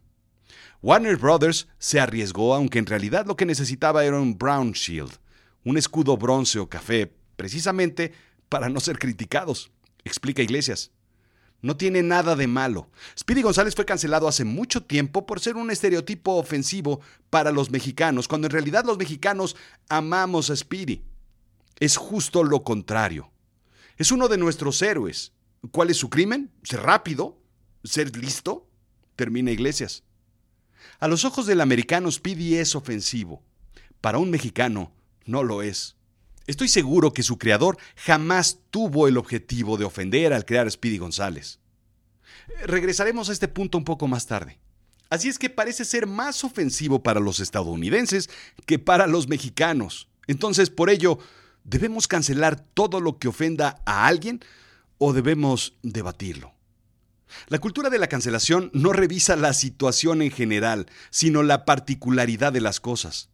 Warner 0.83 1.19
Brothers 1.19 1.69
se 1.79 2.01
arriesgó, 2.01 2.57
aunque 2.57 2.81
en 2.81 2.87
realidad 2.87 3.27
lo 3.27 3.37
que 3.37 3.47
necesitaba 3.47 4.05
era 4.05 4.19
un 4.19 4.37
Brown 4.37 4.73
Shield, 4.73 5.13
un 5.63 5.79
escudo 5.79 6.17
bronce 6.17 6.59
o 6.59 6.69
café, 6.69 7.15
precisamente 7.37 8.13
para 8.49 8.69
no 8.69 8.81
ser 8.81 8.99
criticados, 8.99 9.71
explica 10.05 10.43
Iglesias. 10.43 10.91
No 11.63 11.79
tiene 11.79 12.03
nada 12.03 12.37
de 12.37 12.47
malo. 12.47 12.91
Speedy 13.19 13.41
González 13.41 13.75
fue 13.75 13.87
cancelado 13.87 14.29
hace 14.29 14.45
mucho 14.45 14.83
tiempo 14.83 15.25
por 15.25 15.41
ser 15.41 15.57
un 15.57 15.71
estereotipo 15.71 16.33
ofensivo 16.35 17.01
para 17.31 17.53
los 17.53 17.71
mexicanos, 17.71 18.29
cuando 18.29 18.49
en 18.49 18.53
realidad 18.53 18.85
los 18.85 18.99
mexicanos 18.99 19.57
amamos 19.89 20.51
a 20.51 20.57
Speedy. 20.57 21.03
Es 21.81 21.97
justo 21.97 22.45
lo 22.45 22.63
contrario. 22.65 23.31
Es 23.97 24.13
uno 24.13 24.29
de 24.29 24.37
nuestros 24.37 24.83
héroes. 24.83 25.33
¿Cuál 25.71 25.89
es 25.89 25.97
su 25.97 26.11
crimen? 26.11 26.53
¿Ser 26.63 26.83
rápido? 26.83 27.41
¿Ser 27.83 28.15
listo? 28.17 28.69
Termina 29.17 29.51
Iglesias. 29.51 30.03
A 31.01 31.09
los 31.09 31.25
ojos 31.25 31.47
del 31.47 31.61
americano, 31.61 32.11
Speedy 32.11 32.57
es 32.57 32.75
ofensivo. 32.75 33.43
Para 34.01 34.19
un 34.19 34.31
mexicano, 34.31 34.93
no 35.25 35.43
lo 35.43 35.63
es. 35.63 35.94
Estoy 36.47 36.69
seguro 36.69 37.13
que 37.13 37.23
su 37.23 37.39
creador 37.39 37.79
jamás 37.97 38.59
tuvo 38.71 39.09
el 39.09 39.17
objetivo 39.17 39.77
de 39.79 39.85
ofender 39.85 40.33
al 40.33 40.45
crear 40.45 40.71
Speedy 40.71 40.99
González. 40.99 41.59
Regresaremos 42.67 43.29
a 43.29 43.33
este 43.33 43.49
punto 43.49 43.79
un 43.79 43.85
poco 43.85 44.07
más 44.09 44.27
tarde. 44.27 44.59
Así 45.09 45.29
es 45.29 45.39
que 45.39 45.49
parece 45.49 45.85
ser 45.85 46.07
más 46.07 46.45
ofensivo 46.45 47.03
para 47.03 47.21
los 47.21 47.41
estadounidenses 47.41 48.29
que 48.67 48.79
para 48.79 49.07
los 49.07 49.29
mexicanos. 49.29 50.09
Entonces, 50.27 50.71
por 50.71 50.91
ello, 50.91 51.19
¿debemos 51.63 52.09
cancelar 52.09 52.61
todo 52.61 53.01
lo 53.01 53.19
que 53.19 53.29
ofenda 53.29 53.81
a 53.87 54.07
alguien 54.07 54.41
o 54.99 55.13
debemos 55.13 55.77
debatirlo? 55.83 56.53
La 57.49 57.59
cultura 57.59 57.91
de 57.91 57.99
la 57.99 58.09
cancelación 58.09 58.71
no 58.75 58.93
revisa 58.93 59.37
la 59.37 59.55
situación 59.55 60.21
en 60.21 60.31
general, 60.31 60.87
sino 61.11 61.43
la 61.43 61.65
particularidad 61.65 62.53
de 62.53 62.61
las 62.61 62.81
cosas. 62.81 63.31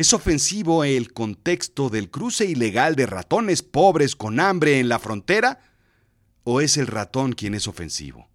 ¿Es 0.00 0.14
ofensivo 0.14 0.82
el 0.82 1.12
contexto 1.12 1.90
del 1.90 2.10
cruce 2.10 2.46
ilegal 2.46 2.96
de 2.96 3.04
ratones 3.04 3.62
pobres 3.62 4.16
con 4.16 4.40
hambre 4.40 4.80
en 4.80 4.88
la 4.88 4.98
frontera? 4.98 5.60
¿O 6.42 6.62
es 6.62 6.78
el 6.78 6.86
ratón 6.86 7.34
quien 7.34 7.52
es 7.54 7.68
ofensivo? 7.68 8.26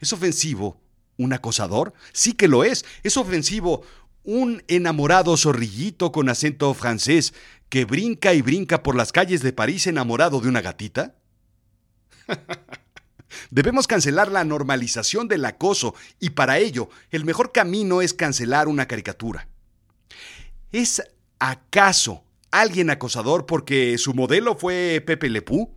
¿Es 0.00 0.14
ofensivo 0.14 0.80
un 1.18 1.34
acosador? 1.34 1.92
Sí 2.14 2.32
que 2.32 2.48
lo 2.48 2.64
es. 2.64 2.86
¿Es 3.02 3.18
ofensivo 3.18 3.82
un 4.24 4.64
enamorado 4.66 5.36
zorrillito 5.36 6.10
con 6.10 6.30
acento 6.30 6.72
francés 6.72 7.34
que 7.68 7.84
brinca 7.84 8.32
y 8.32 8.40
brinca 8.40 8.82
por 8.82 8.96
las 8.96 9.12
calles 9.12 9.42
de 9.42 9.52
París 9.52 9.86
enamorado 9.86 10.40
de 10.40 10.48
una 10.48 10.62
gatita? 10.62 11.16
Debemos 13.50 13.86
cancelar 13.86 14.32
la 14.32 14.44
normalización 14.44 15.28
del 15.28 15.44
acoso 15.44 15.94
y 16.18 16.30
para 16.30 16.56
ello 16.56 16.88
el 17.10 17.26
mejor 17.26 17.52
camino 17.52 18.00
es 18.00 18.14
cancelar 18.14 18.68
una 18.68 18.88
caricatura. 18.88 19.48
¿Es 20.72 21.02
acaso 21.38 22.24
alguien 22.50 22.90
acosador 22.90 23.46
porque 23.46 23.96
su 23.96 24.12
modelo 24.12 24.56
fue 24.56 25.02
Pepe 25.06 25.30
Lepú 25.30 25.74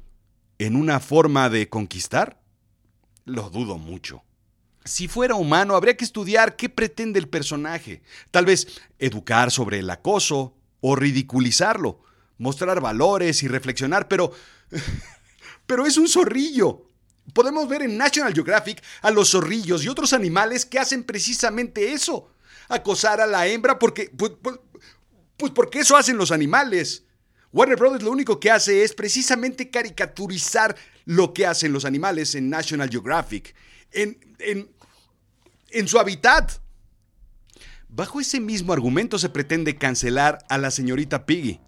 en 0.60 0.76
una 0.76 1.00
forma 1.00 1.50
de 1.50 1.70
conquistar? 1.70 2.42
Lo 3.26 3.50
dudo 3.50 3.78
mucho. 3.78 4.24
Si 4.84 5.08
fuera 5.08 5.36
humano, 5.36 5.76
habría 5.76 5.96
que 5.96 6.04
estudiar 6.04 6.56
qué 6.56 6.68
pretende 6.68 7.20
el 7.20 7.30
personaje. 7.30 8.02
Tal 8.32 8.46
vez 8.46 8.82
educar 9.00 9.52
sobre 9.52 9.80
el 9.80 9.90
acoso 9.90 10.58
o 10.82 10.96
ridiculizarlo, 10.96 12.02
mostrar 12.38 12.82
valores 12.82 13.44
y 13.44 13.48
reflexionar, 13.48 14.08
pero... 14.08 14.34
pero 15.68 15.86
es 15.86 15.98
un 15.98 16.10
zorrillo. 16.10 16.88
Podemos 17.34 17.70
ver 17.70 17.84
en 17.84 17.98
National 17.98 18.34
Geographic 18.34 18.84
a 19.02 19.12
los 19.12 19.30
zorrillos 19.30 19.86
y 19.86 19.88
otros 19.88 20.12
animales 20.12 20.66
que 20.66 20.80
hacen 20.80 21.04
precisamente 21.04 21.94
eso. 21.94 22.34
Acosar 22.72 23.22
a 23.22 23.28
la 23.28 23.48
hembra 23.48 23.78
porque... 23.78 24.12
Pues, 24.16 24.32
pues, 24.42 24.60
pues 25.38 25.52
porque 25.54 25.80
eso 25.80 25.98
hacen 25.98 26.18
los 26.18 26.32
animales. 26.32 27.06
Warner 27.52 27.78
Brothers 27.78 28.04
lo 28.04 28.12
único 28.12 28.40
que 28.40 28.52
hace 28.52 28.84
es 28.84 28.94
precisamente 28.94 29.70
caricaturizar 29.70 30.76
lo 31.06 31.34
que 31.34 31.46
hacen 31.46 31.74
los 31.74 31.84
animales 31.86 32.36
en 32.36 32.50
National 32.50 32.90
Geographic, 32.90 33.56
en, 33.92 34.36
en, 34.40 34.72
en 35.72 35.88
su 35.88 36.00
hábitat. 36.00 36.52
Bajo 37.90 38.22
ese 38.22 38.40
mismo 38.40 38.72
argumento 38.72 39.20
se 39.20 39.30
pretende 39.30 39.76
cancelar 39.76 40.46
a 40.48 40.58
la 40.58 40.72
señorita 40.72 41.26
Piggy. 41.26 41.60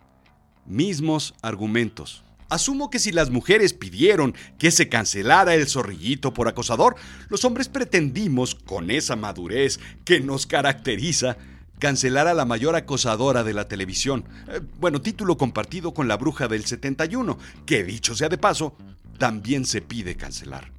Mismos 0.66 1.34
argumentos. 1.42 2.24
Asumo 2.54 2.92
que 2.92 3.00
si 3.00 3.12
las 3.12 3.32
mujeres 3.32 3.74
pidieron 3.74 4.36
que 4.60 4.70
se 4.70 4.88
cancelara 4.88 5.56
el 5.56 5.68
zorrillito 5.68 6.36
por 6.36 6.48
acosador, 6.48 6.96
los 7.30 7.46
hombres 7.46 7.68
pretendimos, 7.68 8.54
con 8.54 8.92
esa 8.92 9.16
madurez 9.16 9.80
que 10.06 10.20
nos 10.20 10.46
caracteriza, 10.46 11.38
cancelar 11.80 12.28
a 12.28 12.36
la 12.36 12.46
mayor 12.46 12.76
acosadora 12.76 13.44
de 13.44 13.56
la 13.56 13.68
televisión. 13.68 14.26
Eh, 14.50 14.62
bueno, 14.80 15.02
título 15.02 15.36
compartido 15.36 15.96
con 15.96 16.08
la 16.08 16.16
bruja 16.16 16.48
del 16.48 16.64
71, 16.64 17.40
que 17.66 17.84
dicho 17.84 18.16
sea 18.16 18.30
de 18.30 18.38
paso, 18.38 18.78
también 19.18 19.66
se 19.66 19.82
pide 19.82 20.16
cancelar. 20.16 20.72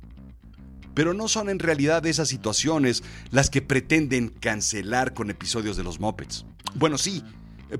Pero 0.94 1.12
no 1.12 1.26
son 1.26 1.48
en 1.48 1.58
realidad 1.58 2.06
esas 2.06 2.28
situaciones 2.28 3.02
las 3.32 3.50
que 3.50 3.62
pretenden 3.62 4.28
cancelar 4.28 5.12
con 5.12 5.28
episodios 5.28 5.76
de 5.76 5.82
los 5.82 5.98
Muppets. 5.98 6.46
Bueno, 6.76 6.98
sí, 6.98 7.24
eh, 7.70 7.78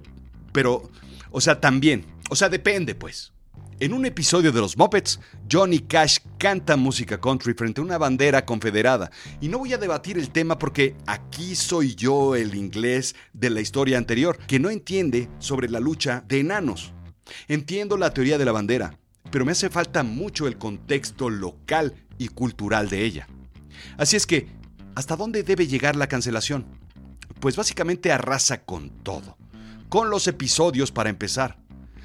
pero, 0.50 0.90
o 1.30 1.40
sea, 1.40 1.60
también, 1.60 2.04
o 2.28 2.34
sea, 2.34 2.48
depende 2.48 2.96
pues. 2.96 3.33
En 3.81 3.93
un 3.93 4.07
episodio 4.07 4.52
de 4.52 4.61
los 4.61 4.78
Muppets, 4.78 5.19
Johnny 5.50 5.81
Cash 5.81 6.19
canta 6.38 6.76
música 6.76 7.21
country 7.21 7.54
frente 7.54 7.81
a 7.81 7.85
una 7.85 7.99
bandera 7.99 8.47
confederada. 8.47 9.11
Y 9.40 9.49
no 9.49 9.59
voy 9.59 9.73
a 9.73 9.78
debatir 9.78 10.16
el 10.16 10.31
tema 10.31 10.57
porque 10.61 10.95
aquí 11.07 11.57
soy 11.57 11.97
yo 11.97 12.37
el 12.37 12.54
inglés 12.54 13.16
de 13.33 13.50
la 13.50 13.61
historia 13.61 13.99
anterior, 13.99 14.38
que 14.47 14.61
no 14.61 14.71
entiende 14.71 15.28
sobre 15.40 15.69
la 15.69 15.81
lucha 15.81 16.23
de 16.28 16.38
enanos. 16.38 16.93
Entiendo 17.49 17.97
la 17.97 18.14
teoría 18.14 18.38
de 18.38 18.45
la 18.45 18.52
bandera, 18.52 18.97
pero 19.33 19.45
me 19.45 19.52
hace 19.52 19.69
falta 19.71 20.04
mucho 20.04 20.47
el 20.47 20.57
contexto 20.57 21.28
local 21.28 21.95
y 22.16 22.28
cultural 22.28 22.88
de 22.88 23.04
ella. 23.04 23.26
Así 23.97 24.14
es 24.14 24.25
que, 24.25 24.47
¿hasta 24.95 25.16
dónde 25.16 25.43
debe 25.43 25.66
llegar 25.66 25.97
la 25.97 26.07
cancelación? 26.07 26.64
Pues 27.40 27.57
básicamente 27.57 28.12
arrasa 28.12 28.62
con 28.62 28.90
todo. 29.02 29.37
Con 29.88 30.11
los 30.11 30.28
episodios 30.28 30.93
para 30.93 31.11
empezar 31.11 31.63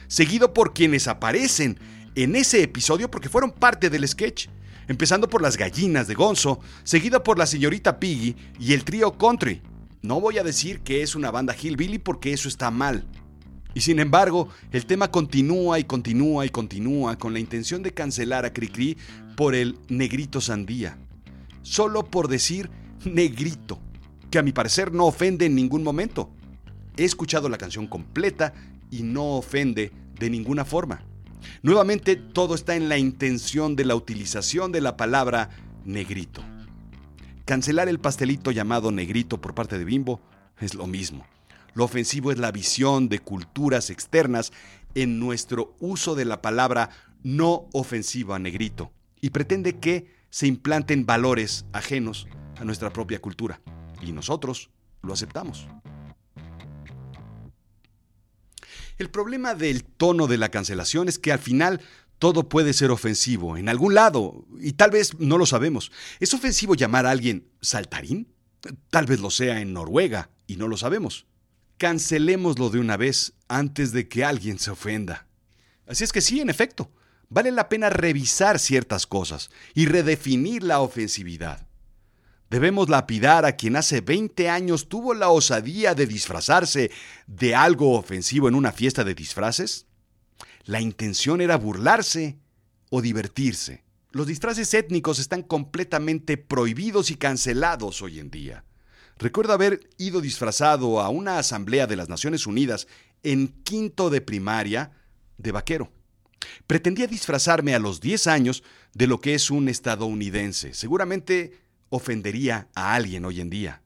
seguido 0.10 0.54
por 0.54 0.74
quienes 0.74 1.08
aparecen 1.08 1.80
en 2.16 2.36
ese 2.36 2.62
episodio 2.62 3.10
porque 3.10 3.30
fueron 3.30 3.51
parte 3.51 3.89
del 3.89 4.06
sketch. 4.06 4.48
Empezando 4.89 5.30
por 5.30 5.42
las 5.42 5.56
gallinas 5.56 6.08
de 6.08 6.16
Gonzo, 6.16 6.60
seguida 6.84 7.24
por 7.24 7.38
la 7.38 7.46
señorita 7.46 8.00
Piggy 8.00 8.36
y 8.60 8.74
el 8.74 8.84
trío 8.84 9.18
Country. 9.18 9.62
No 10.01 10.20
voy 10.20 10.39
a 10.39 10.44
decir 10.44 10.82
que 10.82 11.04
es 11.04 11.16
una 11.16 11.30
banda 11.30 11.56
hillbilly 11.56 12.00
porque 12.00 12.34
eso 12.34 12.50
está 12.50 12.72
mal. 12.72 13.06
Y 13.75 13.82
sin 13.82 14.00
embargo, 14.00 14.50
el 14.72 14.88
tema 14.88 15.12
continúa 15.12 15.78
y 15.78 15.84
continúa 15.84 16.44
y 16.44 16.50
continúa 16.50 17.18
con 17.20 17.34
la 17.34 17.39
intención 17.39 17.84
de 17.84 17.94
cancelar 17.94 18.46
a 18.46 18.51
Cricri 18.51 18.98
por 19.36 19.54
el 19.54 19.78
negrito 19.89 20.42
sandía. 20.42 20.98
Solo 21.62 22.04
por 22.04 22.28
decir 22.28 22.72
negrito, 23.06 23.80
que 24.32 24.39
a 24.39 24.44
mi 24.44 24.54
parecer 24.54 24.92
no 24.92 25.06
ofende 25.06 25.46
en 25.46 25.54
ningún 25.54 25.84
momento. 25.84 26.32
He 26.98 27.04
escuchado 27.04 27.48
la 27.48 27.60
canción 27.60 27.86
completa 27.86 28.54
y 28.89 29.04
no 29.04 29.38
ofende 29.38 29.92
de 30.20 30.30
ninguna 30.30 30.66
forma. 30.66 31.04
Nuevamente, 31.62 32.16
todo 32.16 32.56
está 32.56 32.76
en 32.76 32.90
la 32.90 32.98
intención 32.98 33.76
de 33.76 33.86
la 33.86 33.96
utilización 33.96 34.72
de 34.72 34.82
la 34.82 34.98
palabra 34.98 35.50
negrito. 35.86 36.44
Cancelar 37.46 37.90
el 37.90 38.00
pastelito 38.00 38.52
llamado 38.52 38.92
negrito 38.92 39.42
por 39.42 39.56
parte 39.56 39.78
de 39.78 39.86
Bimbo 39.86 40.22
es 40.60 40.76
lo 40.76 40.86
mismo. 40.86 41.26
Lo 41.74 41.86
ofensivo 41.86 42.32
es 42.32 42.38
la 42.38 42.52
visión 42.52 43.10
de 43.10 43.20
culturas 43.20 43.90
externas 43.90 44.52
en 44.96 45.20
nuestro 45.20 45.76
uso 45.80 46.16
de 46.16 46.26
la 46.26 46.42
palabra 46.42 46.90
no 47.24 47.68
ofensiva 47.74 48.40
negrito 48.40 48.92
y 49.22 49.32
pretende 49.32 49.80
que 49.80 50.14
se 50.30 50.48
implanten 50.48 51.06
valores 51.06 51.66
ajenos 51.74 52.28
a 52.58 52.66
nuestra 52.66 52.92
propia 52.92 53.20
cultura. 53.20 53.62
Y 54.02 54.12
nosotros 54.12 54.70
lo 55.02 55.14
aceptamos. 55.14 55.68
El 59.00 59.10
problema 59.10 59.56
del 59.56 59.86
tono 59.86 60.27
de 60.27 60.38
la 60.38 60.50
cancelación 60.50 61.08
es 61.08 61.18
que 61.18 61.32
al 61.32 61.39
final 61.39 61.82
Todo 62.20 62.50
puede 62.50 62.74
ser 62.74 62.91
ofensivo 62.91 63.56
en 63.56 63.70
algún 63.70 63.94
lado 63.94 64.46
y 64.60 64.74
tal 64.74 64.91
vez 64.91 65.18
no 65.20 65.38
lo 65.38 65.46
sabemos. 65.46 65.89
¿Es 66.20 66.34
ofensivo 66.34 66.75
llamar 66.75 67.06
a 67.06 67.12
alguien 67.12 67.48
saltarín? 67.62 68.27
Tal 68.89 69.06
vez 69.06 69.22
lo 69.22 69.29
sea 69.29 69.62
en 69.62 69.72
Noruega 69.72 70.29
y 70.46 70.58
no 70.58 70.68
lo 70.68 70.75
sabemos. 70.75 71.27
Cancelémoslo 71.77 72.70
de 72.70 72.79
una 72.79 72.98
vez 72.98 73.36
antes 73.48 73.94
de 73.94 74.10
que 74.10 74.25
alguien 74.25 74.60
se 74.60 74.70
ofenda. 74.70 75.27
Así 75.88 76.03
es 76.03 76.12
que 76.12 76.20
sí, 76.20 76.41
en 76.41 76.50
efecto, 76.50 76.91
vale 77.29 77.53
la 77.53 77.70
pena 77.70 77.89
revisar 77.89 78.60
ciertas 78.60 79.08
cosas 79.08 79.50
y 79.74 79.86
redefinir 79.86 80.62
la 80.62 80.82
ofensividad. 80.82 81.69
¿Debemos 82.50 82.89
lapidar 82.89 83.46
a 83.46 83.56
quien 83.56 83.75
hace 83.75 84.01
20 84.01 84.50
años 84.50 84.89
tuvo 84.89 85.13
la 85.13 85.29
osadía 85.29 85.94
de 85.94 86.08
disfrazarse 86.08 86.89
de 87.27 87.53
algo 87.53 87.94
ofensivo 87.96 88.48
en 88.48 88.56
una 88.56 88.72
fiesta 88.72 89.03
de 89.03 89.13
disfraces? 89.13 89.86
La 90.63 90.82
intención 90.82 91.41
era 91.41 91.58
burlarse 91.58 92.39
o 92.89 93.01
divertirse. 93.03 93.84
Los 94.12 94.25
disfraces 94.25 94.74
étnicos 94.74 95.20
están 95.20 95.44
completamente 95.44 96.38
prohibidos 96.38 97.12
y 97.12 97.15
cancelados 97.18 98.01
hoy 98.01 98.20
en 98.20 98.32
día. 98.32 98.65
Recuerdo 99.20 99.53
haber 99.53 99.82
ido 99.98 100.20
disfrazado 100.20 101.01
a 101.01 101.10
una 101.10 101.38
asamblea 101.38 101.86
de 101.86 101.98
las 101.98 102.10
Naciones 102.10 102.48
Unidas 102.48 102.88
en 103.22 103.50
quinto 103.63 104.10
de 104.10 104.22
primaria 104.22 104.94
de 105.38 105.51
vaquero. 105.51 105.91
Pretendía 106.65 107.06
disfrazarme 107.06 107.75
a 107.75 107.79
los 107.79 108.01
10 108.01 108.25
años 108.25 108.63
de 108.96 109.06
lo 109.06 109.20
que 109.20 109.36
es 109.36 109.51
un 109.51 109.70
estadounidense. 109.70 110.74
Seguramente 110.74 111.69
ofendería 111.89 112.67
a 112.75 112.93
alguien 112.96 113.25
hoy 113.25 113.41
en 113.41 113.50
día. 113.50 113.81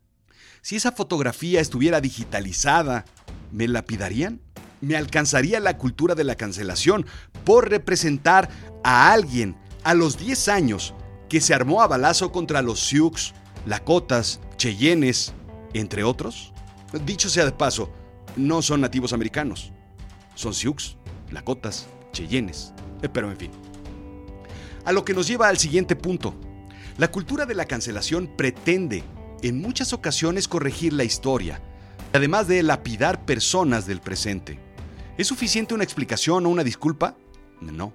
Si 0.62 0.75
esa 0.75 0.91
fotografía 0.91 1.60
estuviera 1.60 2.01
digitalizada, 2.01 3.05
¿me 3.51 3.67
lapidarían? 3.67 4.39
me 4.83 4.98
alcanzaría 4.98 5.62
la 5.62 5.77
cultura 5.77 6.13
de 6.13 6.25
la 6.25 6.36
cancelación 6.36 7.05
por 7.45 7.69
representar 7.69 8.50
a 8.83 9.13
alguien 9.13 9.55
a 9.86 9.93
los 9.93 10.17
10 10.17 10.50
años 10.50 10.93
que 11.29 11.39
se 11.39 11.53
armó 11.53 11.81
a 11.81 11.88
balazo 11.88 12.33
contra 12.33 12.62
los 12.62 12.81
Sioux, 12.81 13.33
Lakotas, 13.65 14.41
Cheyennes, 14.57 15.33
entre 15.74 16.03
otros? 16.03 16.51
Dicho 17.05 17.29
sea 17.29 17.45
de 17.45 17.53
paso, 17.53 17.89
no 18.36 18.62
son 18.62 18.81
nativos 18.81 19.13
americanos. 19.13 19.72
Son 20.36 20.53
Sioux, 20.53 20.98
Lakotas, 21.31 21.88
Cheyennes. 22.12 22.74
Eh, 23.01 23.10
pero 23.10 23.31
en 23.31 23.38
fin. 23.38 23.51
A 24.83 24.91
lo 24.91 25.05
que 25.05 25.13
nos 25.13 25.27
lleva 25.27 25.48
al 25.48 25.57
siguiente 25.57 25.95
punto. 25.95 26.36
La 26.97 27.09
cultura 27.09 27.47
de 27.47 27.55
la 27.55 27.65
cancelación 27.65 28.27
pretende, 28.38 29.03
en 29.41 29.59
muchas 29.59 29.93
ocasiones, 29.93 30.47
corregir 30.47 30.93
la 30.93 31.03
historia, 31.03 31.59
además 32.13 32.47
de 32.47 32.62
lapidar 32.62 33.25
personas 33.25 33.88
del 33.88 34.00
presente. 34.00 34.59
¿Es 35.17 35.25
suficiente 35.27 35.73
una 35.73 35.83
explicación 35.83 36.45
o 36.45 36.50
una 36.50 36.63
disculpa? 36.63 37.15
No. 37.62 37.93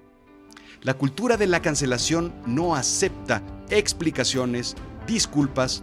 La 0.81 0.95
cultura 0.95 1.37
de 1.37 1.47
la 1.47 1.61
cancelación 1.61 2.33
no 2.45 2.75
acepta 2.75 3.41
explicaciones, 3.69 4.75
disculpas 5.07 5.81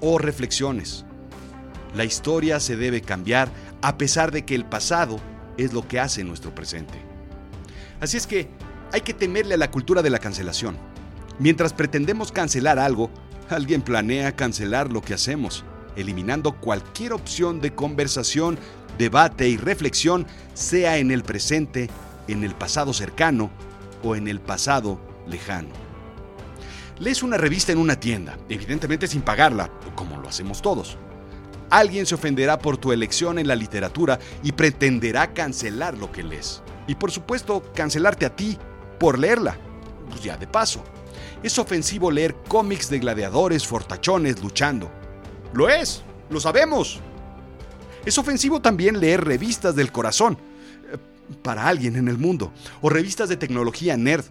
o 0.00 0.18
reflexiones. 0.18 1.04
La 1.96 2.04
historia 2.04 2.60
se 2.60 2.76
debe 2.76 3.00
cambiar 3.00 3.48
a 3.82 3.98
pesar 3.98 4.30
de 4.30 4.44
que 4.44 4.54
el 4.54 4.64
pasado 4.64 5.18
es 5.56 5.72
lo 5.72 5.88
que 5.88 5.98
hace 5.98 6.22
nuestro 6.22 6.54
presente. 6.54 6.94
Así 8.00 8.16
es 8.16 8.28
que 8.28 8.48
hay 8.92 9.00
que 9.00 9.14
temerle 9.14 9.54
a 9.54 9.58
la 9.58 9.72
cultura 9.72 10.02
de 10.02 10.10
la 10.10 10.20
cancelación. 10.20 10.93
Mientras 11.38 11.72
pretendemos 11.72 12.30
cancelar 12.30 12.78
algo, 12.78 13.10
alguien 13.48 13.82
planea 13.82 14.36
cancelar 14.36 14.92
lo 14.92 15.02
que 15.02 15.14
hacemos, 15.14 15.64
eliminando 15.96 16.52
cualquier 16.52 17.12
opción 17.12 17.60
de 17.60 17.74
conversación 17.74 18.58
debate 18.98 19.48
y 19.48 19.56
reflexión 19.56 20.26
sea 20.54 20.98
en 20.98 21.10
el 21.10 21.24
presente, 21.24 21.90
en 22.28 22.44
el 22.44 22.54
pasado 22.54 22.92
cercano 22.92 23.50
o 24.02 24.14
en 24.14 24.28
el 24.28 24.40
pasado 24.40 25.00
lejano. 25.26 25.70
Lees 27.00 27.24
una 27.24 27.36
revista 27.36 27.72
en 27.72 27.78
una 27.78 27.98
tienda, 27.98 28.38
evidentemente 28.48 29.08
sin 29.08 29.22
pagarla, 29.22 29.68
como 29.96 30.18
lo 30.18 30.28
hacemos 30.28 30.62
todos. 30.62 30.96
Alguien 31.70 32.06
se 32.06 32.14
ofenderá 32.14 32.58
por 32.60 32.76
tu 32.76 32.92
elección 32.92 33.40
en 33.40 33.48
la 33.48 33.56
literatura 33.56 34.20
y 34.44 34.52
pretenderá 34.52 35.32
cancelar 35.32 35.98
lo 35.98 36.12
que 36.12 36.22
lees. 36.22 36.62
Y 36.86 36.94
por 36.94 37.10
supuesto, 37.10 37.64
cancelarte 37.74 38.26
a 38.26 38.36
ti 38.36 38.56
por 39.00 39.18
leerla. 39.18 39.56
Pues 40.08 40.22
ya 40.22 40.36
de 40.36 40.46
paso. 40.46 40.84
Es 41.42 41.58
ofensivo 41.58 42.10
leer 42.10 42.34
cómics 42.48 42.88
de 42.88 42.98
gladiadores 42.98 43.66
fortachones 43.66 44.42
luchando. 44.42 44.90
Lo 45.52 45.68
es, 45.68 46.02
lo 46.30 46.40
sabemos. 46.40 47.00
Es 48.04 48.18
ofensivo 48.18 48.60
también 48.60 49.00
leer 49.00 49.24
revistas 49.24 49.74
del 49.74 49.92
corazón 49.92 50.36
eh, 50.92 50.96
para 51.42 51.66
alguien 51.66 51.96
en 51.96 52.08
el 52.08 52.18
mundo, 52.18 52.52
o 52.82 52.90
revistas 52.90 53.28
de 53.28 53.36
tecnología 53.36 53.96
nerd, 53.96 54.24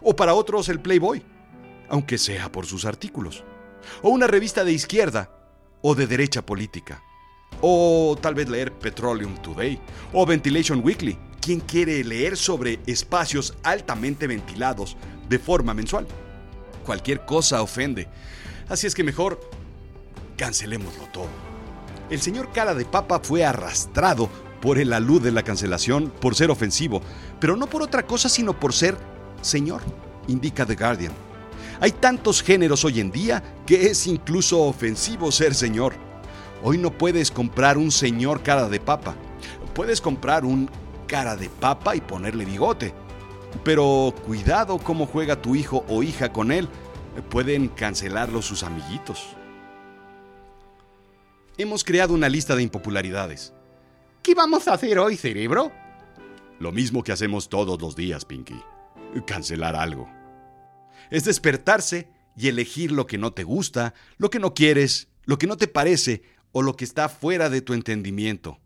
o 0.00 0.16
para 0.16 0.34
otros 0.34 0.68
el 0.68 0.80
Playboy, 0.80 1.22
aunque 1.88 2.18
sea 2.18 2.50
por 2.50 2.66
sus 2.66 2.84
artículos, 2.84 3.44
o 4.02 4.08
una 4.08 4.26
revista 4.26 4.64
de 4.64 4.72
izquierda 4.72 5.30
o 5.82 5.94
de 5.94 6.06
derecha 6.06 6.44
política, 6.44 7.02
o 7.60 8.16
tal 8.20 8.34
vez 8.34 8.48
leer 8.48 8.72
Petroleum 8.72 9.36
Today 9.42 9.80
o 10.12 10.26
Ventilation 10.26 10.82
Weekly. 10.84 11.18
¿Quién 11.40 11.60
quiere 11.60 12.02
leer 12.02 12.36
sobre 12.36 12.80
espacios 12.86 13.54
altamente 13.62 14.26
ventilados 14.26 14.96
de 15.28 15.38
forma 15.38 15.74
mensual? 15.74 16.06
Cualquier 16.84 17.24
cosa 17.24 17.62
ofende, 17.62 18.08
así 18.68 18.86
es 18.86 18.94
que 18.94 19.04
mejor 19.04 19.40
cancelémoslo 20.36 21.06
todo 21.12 21.56
el 22.10 22.20
señor 22.20 22.52
cara 22.52 22.74
de 22.74 22.84
papa 22.84 23.20
fue 23.22 23.44
arrastrado 23.44 24.28
por 24.60 24.78
el 24.78 24.92
alud 24.92 25.22
de 25.22 25.32
la 25.32 25.42
cancelación 25.42 26.12
por 26.20 26.34
ser 26.34 26.50
ofensivo, 26.50 27.02
pero 27.40 27.56
no 27.56 27.66
por 27.66 27.82
otra 27.82 28.06
cosa 28.06 28.28
sino 28.28 28.58
por 28.58 28.72
ser 28.72 28.96
señor, 29.42 29.82
indica 30.28 30.64
The 30.64 30.76
Guardian. 30.76 31.12
Hay 31.80 31.92
tantos 31.92 32.42
géneros 32.42 32.84
hoy 32.84 33.00
en 33.00 33.10
día 33.10 33.42
que 33.66 33.88
es 33.88 34.06
incluso 34.06 34.62
ofensivo 34.62 35.30
ser 35.30 35.54
señor. 35.54 35.94
Hoy 36.62 36.78
no 36.78 36.90
puedes 36.90 37.30
comprar 37.30 37.76
un 37.76 37.90
señor 37.90 38.42
cara 38.42 38.68
de 38.68 38.80
papa. 38.80 39.14
Puedes 39.74 40.00
comprar 40.00 40.44
un 40.44 40.70
cara 41.06 41.36
de 41.36 41.50
papa 41.50 41.94
y 41.94 42.00
ponerle 42.00 42.44
bigote. 42.46 42.94
Pero 43.64 44.14
cuidado 44.24 44.78
cómo 44.78 45.06
juega 45.06 45.40
tu 45.40 45.54
hijo 45.54 45.84
o 45.88 46.02
hija 46.02 46.32
con 46.32 46.52
él. 46.52 46.68
Pueden 47.30 47.68
cancelarlo 47.68 48.42
sus 48.42 48.62
amiguitos 48.62 49.36
hemos 51.58 51.84
creado 51.84 52.14
una 52.14 52.28
lista 52.28 52.54
de 52.54 52.62
impopularidades. 52.62 53.52
¿Qué 54.22 54.34
vamos 54.34 54.68
a 54.68 54.74
hacer 54.74 54.98
hoy, 54.98 55.16
cerebro? 55.16 55.72
Lo 56.58 56.72
mismo 56.72 57.02
que 57.02 57.12
hacemos 57.12 57.48
todos 57.48 57.80
los 57.80 57.96
días, 57.96 58.24
Pinky. 58.24 58.60
Cancelar 59.26 59.76
algo. 59.76 60.10
Es 61.10 61.24
despertarse 61.24 62.08
y 62.36 62.48
elegir 62.48 62.92
lo 62.92 63.06
que 63.06 63.18
no 63.18 63.32
te 63.32 63.44
gusta, 63.44 63.94
lo 64.18 64.30
que 64.30 64.38
no 64.38 64.52
quieres, 64.52 65.08
lo 65.24 65.38
que 65.38 65.46
no 65.46 65.56
te 65.56 65.68
parece 65.68 66.22
o 66.52 66.62
lo 66.62 66.76
que 66.76 66.84
está 66.84 67.08
fuera 67.08 67.48
de 67.48 67.62
tu 67.62 67.72
entendimiento. 67.72 68.58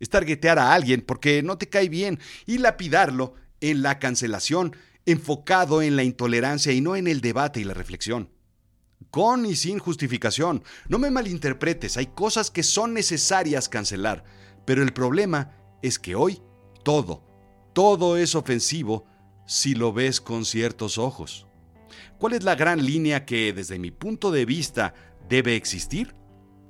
Es 0.00 0.10
targetear 0.10 0.58
a 0.58 0.74
alguien 0.74 1.00
porque 1.00 1.42
no 1.42 1.56
te 1.56 1.68
cae 1.68 1.88
bien 1.88 2.18
y 2.44 2.58
lapidarlo 2.58 3.34
en 3.70 3.82
la 3.82 3.98
cancelación, 3.98 4.76
enfocado 5.04 5.82
en 5.82 5.96
la 5.96 6.04
intolerancia 6.04 6.72
y 6.72 6.80
no 6.80 6.96
en 6.96 7.06
el 7.06 7.20
debate 7.20 7.60
y 7.60 7.64
la 7.64 7.74
reflexión 7.74 8.30
con 9.10 9.46
y 9.46 9.56
sin 9.56 9.78
justificación. 9.78 10.62
No 10.88 10.98
me 10.98 11.10
malinterpretes, 11.10 11.96
hay 11.96 12.06
cosas 12.06 12.50
que 12.50 12.62
son 12.62 12.94
necesarias 12.94 13.68
cancelar, 13.68 14.24
pero 14.64 14.82
el 14.82 14.92
problema 14.92 15.52
es 15.82 15.98
que 15.98 16.14
hoy 16.14 16.42
todo, 16.84 17.22
todo 17.72 18.16
es 18.16 18.34
ofensivo 18.34 19.06
si 19.46 19.74
lo 19.74 19.92
ves 19.92 20.20
con 20.20 20.44
ciertos 20.44 20.98
ojos. 20.98 21.46
¿Cuál 22.18 22.32
es 22.32 22.42
la 22.42 22.54
gran 22.54 22.84
línea 22.84 23.24
que 23.24 23.52
desde 23.52 23.78
mi 23.78 23.90
punto 23.90 24.30
de 24.30 24.44
vista 24.44 24.94
debe 25.28 25.56
existir? 25.56 26.14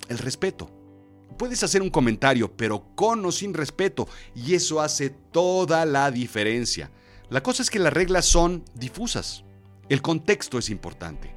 El 0.09 0.17
respeto. 0.17 0.76
Puedes 1.37 1.63
hacer 1.63 1.81
un 1.81 1.89
comentario, 1.89 2.55
pero 2.55 2.95
con 2.95 3.25
o 3.25 3.31
sin 3.31 3.53
respeto, 3.53 4.07
y 4.35 4.55
eso 4.55 4.81
hace 4.81 5.09
toda 5.09 5.85
la 5.85 6.09
diferencia. 6.11 6.91
La 7.29 7.43
cosa 7.43 7.61
es 7.61 7.69
que 7.69 7.79
las 7.79 7.93
reglas 7.93 8.25
son 8.25 8.63
difusas. 8.73 9.43
El 9.89 10.01
contexto 10.01 10.57
es 10.57 10.69
importante. 10.69 11.35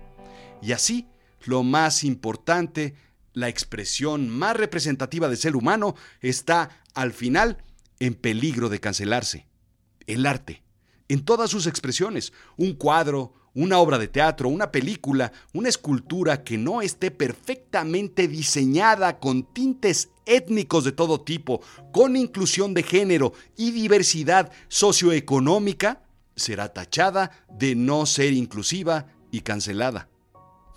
Y 0.62 0.72
así, 0.72 1.08
lo 1.44 1.62
más 1.62 2.04
importante, 2.04 2.94
la 3.32 3.48
expresión 3.48 4.28
más 4.28 4.56
representativa 4.56 5.28
del 5.28 5.36
ser 5.36 5.56
humano 5.56 5.94
está, 6.20 6.82
al 6.94 7.12
final, 7.12 7.62
en 7.98 8.14
peligro 8.14 8.68
de 8.68 8.80
cancelarse. 8.80 9.46
El 10.06 10.26
arte, 10.26 10.62
en 11.08 11.24
todas 11.24 11.50
sus 11.50 11.66
expresiones, 11.66 12.32
un 12.56 12.74
cuadro, 12.74 13.34
una 13.60 13.78
obra 13.78 13.98
de 13.98 14.08
teatro, 14.08 14.48
una 14.48 14.72
película, 14.72 15.32
una 15.52 15.68
escultura 15.68 16.42
que 16.42 16.56
no 16.56 16.80
esté 16.80 17.10
perfectamente 17.10 18.26
diseñada 18.26 19.18
con 19.18 19.42
tintes 19.42 20.08
étnicos 20.24 20.84
de 20.84 20.92
todo 20.92 21.20
tipo, 21.20 21.60
con 21.92 22.16
inclusión 22.16 22.72
de 22.72 22.82
género 22.82 23.34
y 23.56 23.72
diversidad 23.72 24.50
socioeconómica, 24.68 26.02
será 26.36 26.72
tachada 26.72 27.32
de 27.50 27.74
no 27.74 28.06
ser 28.06 28.32
inclusiva 28.32 29.08
y 29.30 29.40
cancelada. 29.40 30.08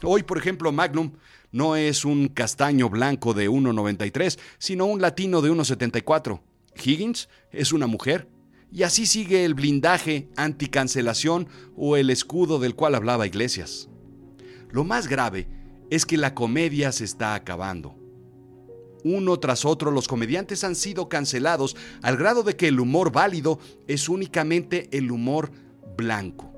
Hoy, 0.04 0.24
por 0.24 0.38
ejemplo, 0.38 0.72
Magnum 0.74 1.14
no 1.54 1.78
es 1.78 2.04
un 2.04 2.28
castaño 2.28 2.90
blanco 2.90 3.34
de 3.34 3.50
1,93, 3.50 4.38
sino 4.58 4.86
un 4.88 5.02
latino 5.02 5.42
de 5.42 5.52
1,74. 5.52 6.42
Higgins 6.84 7.30
es 7.52 7.72
una 7.72 7.88
mujer 7.88 8.28
Y 8.74 8.82
así 8.82 9.06
sigue 9.06 9.46
el 9.46 9.54
blindaje 9.54 10.30
anticancelación 10.36 11.48
o 11.78 11.96
el 11.96 12.10
escudo 12.10 12.58
del 12.58 12.74
cual 12.74 12.96
hablaba 12.96 13.28
Iglesias. 13.28 13.88
Lo 14.72 14.84
más 14.84 15.08
grave 15.08 15.48
es 15.92 16.08
que 16.08 16.18
la 16.18 16.34
comedia 16.34 16.92
se 16.92 17.04
está 17.04 17.36
acabando. 17.36 17.96
Uno 19.04 19.38
tras 19.38 19.64
otro 19.64 19.92
los 19.92 20.08
comediantes 20.08 20.64
han 20.64 20.74
sido 20.74 21.08
cancelados 21.08 21.76
al 22.02 22.18
grado 22.18 22.42
de 22.42 22.56
que 22.56 22.70
el 22.70 22.80
humor 22.80 23.12
válido 23.12 23.60
es 23.88 24.10
únicamente 24.10 24.90
el 24.92 25.12
humor 25.12 25.52
blanco. 25.96 26.52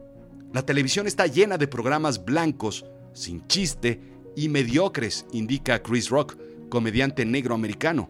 La 0.54 0.66
televisión 0.66 1.08
está 1.08 1.28
llena 1.28 1.58
de 1.58 1.68
programas 1.68 2.24
blancos, 2.24 2.86
sin 3.14 3.46
chiste 3.48 4.00
y 4.38 4.48
mediocres, 4.48 5.26
indica 5.34 5.84
Chris 5.84 6.10
Rock, 6.10 6.38
comediante 6.70 7.26
negro 7.26 7.56
americano. 7.56 8.10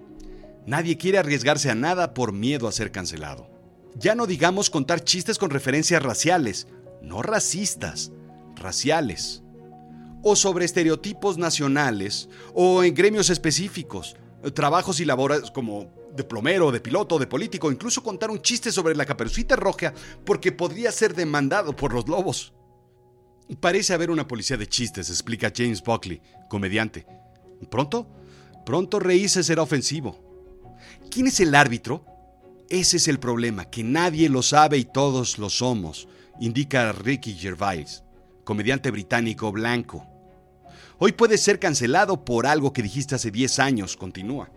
Nadie 0.68 0.96
quiere 0.96 1.18
arriesgarse 1.18 1.72
a 1.72 1.76
nada 1.76 2.14
por 2.14 2.34
miedo 2.34 2.68
a 2.68 2.72
ser 2.72 2.92
cancelado. 2.92 3.55
Ya 3.96 4.16
no 4.16 4.28
digamos 4.28 4.70
contar 4.70 5.04
chistes 5.04 5.38
con 5.38 5.50
referencias 5.50 6.04
raciales, 6.04 6.68
no 7.02 7.22
racistas, 7.22 8.12
raciales. 8.56 9.42
O 10.22 10.36
sobre 10.36 10.66
estereotipos 10.66 11.38
nacionales, 11.38 12.30
o 12.54 12.84
en 12.84 12.94
gremios 12.94 13.30
específicos, 13.30 14.16
trabajos 14.54 15.00
y 15.00 15.06
labores 15.06 15.52
como 15.52 15.94
de 16.16 16.24
plomero, 16.24 16.72
de 16.72 16.80
piloto, 16.80 17.20
de 17.20 17.28
político, 17.28 17.72
incluso 17.72 18.02
contar 18.02 18.32
un 18.32 18.42
chiste 18.42 18.72
sobre 18.72 18.96
la 18.96 19.06
caperucita 19.06 19.56
roja 19.56 19.94
porque 20.26 20.52
podría 20.52 20.92
ser 20.92 21.14
demandado 21.14 21.76
por 21.76 21.94
los 21.94 22.08
lobos. 22.08 22.54
Parece 23.60 23.94
haber 23.94 24.10
una 24.10 24.28
policía 24.28 24.58
de 24.58 24.68
chistes, 24.68 25.10
explica 25.10 25.54
James 25.56 25.84
Buckley, 25.84 26.22
comediante. 26.50 27.06
Pronto, 27.70 28.08
pronto 28.66 29.00
reírse 29.00 29.44
será 29.44 29.62
ofensivo. 29.62 30.20
¿Quién 31.12 31.28
es 31.28 31.40
el 31.40 31.54
árbitro? 31.54 32.06
Ese 32.70 32.98
es 32.98 33.08
el 33.08 33.20
problema, 33.20 33.66
que 33.66 33.84
nadie 33.84 34.28
lo 34.28 34.42
sabe 34.42 34.78
y 34.78 34.86
todos 34.86 35.38
lo 35.38 35.52
somos, 35.52 36.08
indica 36.40 36.92
Ricky 36.94 37.36
Gervais, 37.36 38.04
comediante 38.44 38.90
británico 38.90 39.52
blanco. 39.52 40.04
Hoy 40.98 41.12
puedes 41.12 41.42
ser 41.42 41.60
cancelado 41.60 42.26
por 42.26 42.48
algo 42.48 42.74
que 42.74 42.82
dijiste 42.82 43.14
hace 43.14 43.30
10 43.30 43.60
años, 43.60 43.96
continúa. 43.96 44.50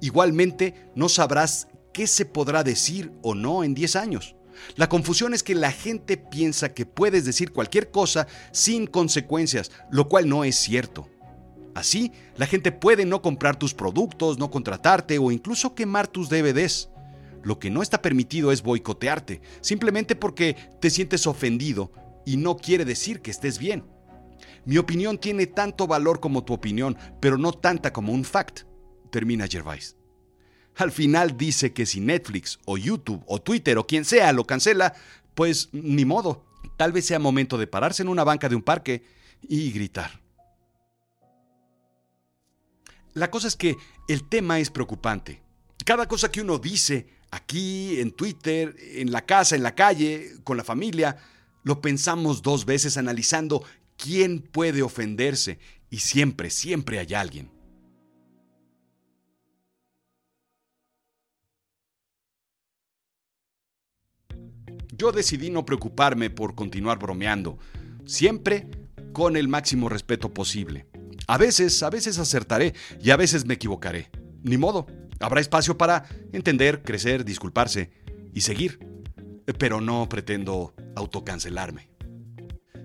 Igualmente, 0.00 0.90
no 0.96 1.08
sabrás 1.08 1.68
qué 1.92 2.08
se 2.08 2.24
podrá 2.24 2.64
decir 2.64 3.12
o 3.22 3.36
no 3.36 3.62
en 3.62 3.74
10 3.74 3.96
años. 3.96 4.34
La 4.74 4.88
confusión 4.88 5.32
es 5.32 5.44
que 5.44 5.54
la 5.54 5.70
gente 5.70 6.16
piensa 6.16 6.74
que 6.74 6.86
puedes 6.86 7.24
decir 7.24 7.52
cualquier 7.52 7.92
cosa 7.92 8.26
sin 8.50 8.88
consecuencias, 8.88 9.70
lo 9.90 10.08
cual 10.08 10.28
no 10.28 10.42
es 10.42 10.56
cierto. 10.56 11.08
Así, 11.74 12.10
la 12.36 12.46
gente 12.46 12.72
puede 12.72 13.04
no 13.04 13.22
comprar 13.22 13.56
tus 13.56 13.74
productos, 13.74 14.38
no 14.38 14.50
contratarte 14.50 15.18
o 15.18 15.30
incluso 15.30 15.74
quemar 15.74 16.08
tus 16.08 16.28
DVDs. 16.28 16.88
Lo 17.44 17.58
que 17.58 17.70
no 17.70 17.82
está 17.82 18.02
permitido 18.02 18.50
es 18.52 18.62
boicotearte, 18.62 19.40
simplemente 19.60 20.16
porque 20.16 20.56
te 20.80 20.90
sientes 20.90 21.26
ofendido 21.26 21.92
y 22.24 22.36
no 22.36 22.56
quiere 22.56 22.84
decir 22.84 23.20
que 23.20 23.30
estés 23.30 23.58
bien. 23.58 23.84
Mi 24.64 24.78
opinión 24.78 25.18
tiene 25.18 25.46
tanto 25.46 25.86
valor 25.86 26.20
como 26.20 26.44
tu 26.44 26.54
opinión, 26.54 26.96
pero 27.20 27.36
no 27.36 27.52
tanta 27.52 27.92
como 27.92 28.12
un 28.12 28.24
fact, 28.24 28.62
termina 29.10 29.46
Gervais. 29.46 29.96
Al 30.76 30.90
final 30.90 31.36
dice 31.36 31.72
que 31.72 31.86
si 31.86 32.00
Netflix 32.00 32.58
o 32.64 32.76
YouTube 32.76 33.22
o 33.26 33.40
Twitter 33.40 33.78
o 33.78 33.86
quien 33.86 34.04
sea 34.04 34.32
lo 34.32 34.44
cancela, 34.44 34.94
pues 35.34 35.68
ni 35.72 36.04
modo. 36.04 36.46
Tal 36.76 36.92
vez 36.92 37.06
sea 37.06 37.18
momento 37.18 37.58
de 37.58 37.66
pararse 37.66 38.02
en 38.02 38.08
una 38.08 38.24
banca 38.24 38.48
de 38.48 38.56
un 38.56 38.62
parque 38.62 39.04
y 39.42 39.70
gritar. 39.70 40.22
La 43.12 43.30
cosa 43.30 43.46
es 43.46 43.54
que 43.54 43.76
el 44.08 44.28
tema 44.28 44.58
es 44.58 44.70
preocupante. 44.70 45.42
Cada 45.84 46.08
cosa 46.08 46.32
que 46.32 46.40
uno 46.40 46.58
dice 46.58 47.06
aquí, 47.34 48.00
en 48.00 48.12
Twitter, 48.12 48.76
en 48.78 49.10
la 49.10 49.24
casa, 49.26 49.56
en 49.56 49.62
la 49.62 49.74
calle, 49.74 50.32
con 50.44 50.56
la 50.56 50.64
familia, 50.64 51.16
lo 51.62 51.80
pensamos 51.80 52.42
dos 52.42 52.64
veces 52.64 52.96
analizando 52.96 53.64
quién 53.96 54.40
puede 54.40 54.82
ofenderse 54.82 55.58
y 55.90 55.98
siempre, 55.98 56.50
siempre 56.50 56.98
hay 56.98 57.14
alguien. 57.14 57.50
Yo 64.96 65.10
decidí 65.10 65.50
no 65.50 65.64
preocuparme 65.64 66.30
por 66.30 66.54
continuar 66.54 66.98
bromeando, 67.00 67.58
siempre 68.04 68.68
con 69.12 69.36
el 69.36 69.48
máximo 69.48 69.88
respeto 69.88 70.32
posible. 70.32 70.86
A 71.26 71.36
veces, 71.36 71.82
a 71.82 71.90
veces 71.90 72.18
acertaré 72.18 72.74
y 73.02 73.10
a 73.10 73.16
veces 73.16 73.44
me 73.44 73.54
equivocaré. 73.54 74.10
Ni 74.42 74.58
modo, 74.58 74.86
habrá 75.20 75.40
espacio 75.40 75.76
para 75.76 76.04
entender, 76.32 76.82
crecer, 76.82 77.24
disculparse 77.24 77.90
y 78.32 78.40
seguir. 78.42 78.78
Pero 79.58 79.80
no 79.80 80.08
pretendo 80.08 80.74
autocancelarme. 80.96 81.88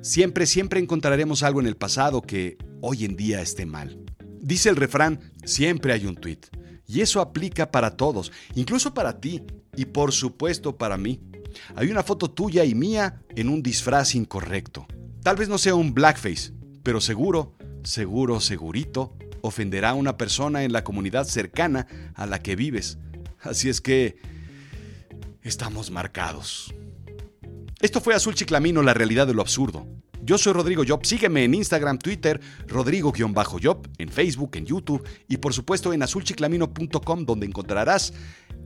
Siempre, 0.02 0.46
siempre 0.46 0.80
encontraremos 0.80 1.44
algo 1.44 1.60
en 1.60 1.68
el 1.68 1.76
pasado 1.76 2.22
que 2.22 2.58
hoy 2.82 3.06
en 3.06 3.16
día 3.16 3.42
esté 3.42 3.66
mal. 3.66 4.00
Dice 4.40 4.70
el 4.70 4.76
refrán, 4.76 5.20
siempre 5.44 5.94
hay 5.94 6.06
un 6.06 6.16
tweet. 6.16 6.40
Y 6.88 7.02
eso 7.02 7.22
aplica 7.22 7.70
para 7.70 7.98
todos, 7.98 8.32
incluso 8.56 8.94
para 8.94 9.20
ti 9.20 9.44
y 9.76 9.86
por 9.86 10.12
supuesto 10.12 10.78
para 10.78 10.98
mí. 10.98 11.22
Hay 11.76 11.92
una 11.92 12.04
foto 12.04 12.32
tuya 12.32 12.66
y 12.66 12.74
mía 12.74 13.22
en 13.36 13.50
un 13.50 13.62
disfraz 13.62 14.16
incorrecto. 14.16 14.88
Tal 15.22 15.36
vez 15.36 15.50
no 15.50 15.58
sea 15.58 15.76
un 15.76 15.94
blackface, 15.94 16.54
pero 16.82 17.02
seguro, 17.02 17.56
seguro, 17.84 18.40
segurito, 18.40 19.16
ofenderá 19.42 19.92
a 19.92 19.94
una 19.94 20.18
persona 20.18 20.64
en 20.64 20.72
la 20.72 20.84
comunidad 20.84 21.26
cercana 21.26 21.88
a 22.16 22.26
la 22.26 22.42
que 22.42 22.56
vives. 22.56 22.98
Así 23.42 23.70
es 23.70 23.82
que 23.82 24.18
estamos 25.42 25.92
marcados. 25.92 26.74
Esto 27.82 28.02
fue 28.02 28.14
Azul 28.14 28.36
Chiclamino, 28.36 28.84
la 28.84 28.94
realidad 28.94 29.28
de 29.28 29.34
lo 29.34 29.42
absurdo. 29.42 29.88
Yo 30.22 30.38
soy 30.38 30.54
Rodrigo 30.54 30.84
Job, 30.88 31.06
sígueme 31.06 31.44
en 31.44 31.54
Instagram, 31.54 31.98
Twitter, 31.98 32.40
Rodrigo-Job, 32.68 33.88
en 33.98 34.10
Facebook, 34.10 34.52
en 34.58 34.66
YouTube 34.66 35.08
y 35.28 35.38
por 35.38 35.54
supuesto 35.54 35.94
en 35.94 36.04
azulchiclamino.com 36.04 37.26
donde 37.26 37.46
encontrarás 37.46 38.14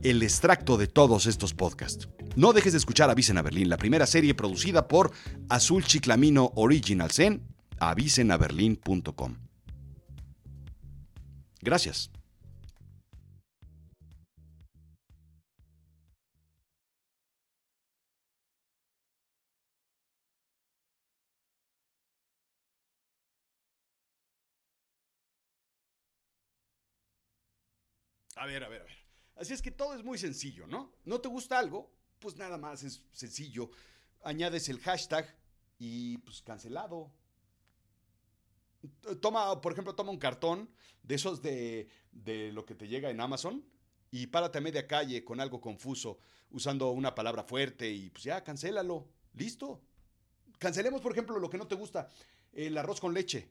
el 0.02 0.22
extracto 0.22 0.76
de 0.76 0.88
todos 0.88 1.26
estos 1.26 1.54
podcasts. 1.54 2.08
No 2.36 2.52
dejes 2.52 2.72
de 2.72 2.78
escuchar 2.78 3.08
Avisen 3.08 3.38
a 3.38 3.42
Berlín, 3.42 3.68
la 3.68 3.78
primera 3.78 4.06
serie 4.06 4.34
producida 4.34 4.88
por 4.88 5.12
Azul 5.48 5.84
Chiclamino 5.84 6.52
Originals 6.56 7.18
en 7.20 7.42
avisenaberlin.com. 7.78 9.43
Gracias. 11.64 12.10
A 28.36 28.44
ver, 28.46 28.62
a 28.62 28.68
ver, 28.68 28.82
a 28.82 28.84
ver. 28.84 28.98
Así 29.36 29.54
es 29.54 29.62
que 29.62 29.70
todo 29.70 29.94
es 29.94 30.04
muy 30.04 30.18
sencillo, 30.18 30.66
¿no? 30.66 30.92
¿No 31.06 31.18
te 31.20 31.28
gusta 31.28 31.58
algo? 31.58 31.90
Pues 32.18 32.36
nada 32.36 32.58
más 32.58 32.82
es 32.82 33.02
sencillo. 33.12 33.70
Añades 34.22 34.68
el 34.68 34.80
hashtag 34.80 35.34
y 35.78 36.18
pues 36.18 36.42
cancelado. 36.42 37.10
Toma, 39.20 39.60
por 39.60 39.72
ejemplo, 39.72 39.94
toma 39.94 40.10
un 40.10 40.18
cartón 40.18 40.70
de 41.02 41.14
esos 41.14 41.42
de, 41.42 41.88
de 42.12 42.52
lo 42.52 42.64
que 42.64 42.74
te 42.74 42.88
llega 42.88 43.10
en 43.10 43.20
Amazon 43.20 43.64
y 44.10 44.28
párate 44.28 44.58
a 44.58 44.60
media 44.60 44.86
calle 44.86 45.24
con 45.24 45.40
algo 45.40 45.60
confuso 45.60 46.18
usando 46.50 46.90
una 46.90 47.14
palabra 47.14 47.42
fuerte 47.42 47.90
y 47.90 48.10
pues 48.10 48.24
ya, 48.24 48.44
cancélalo. 48.44 49.08
Listo. 49.34 49.82
Cancelemos, 50.58 51.00
por 51.00 51.12
ejemplo, 51.12 51.38
lo 51.38 51.50
que 51.50 51.58
no 51.58 51.66
te 51.66 51.74
gusta, 51.74 52.08
el 52.52 52.78
arroz 52.78 53.00
con 53.00 53.12
leche. 53.12 53.50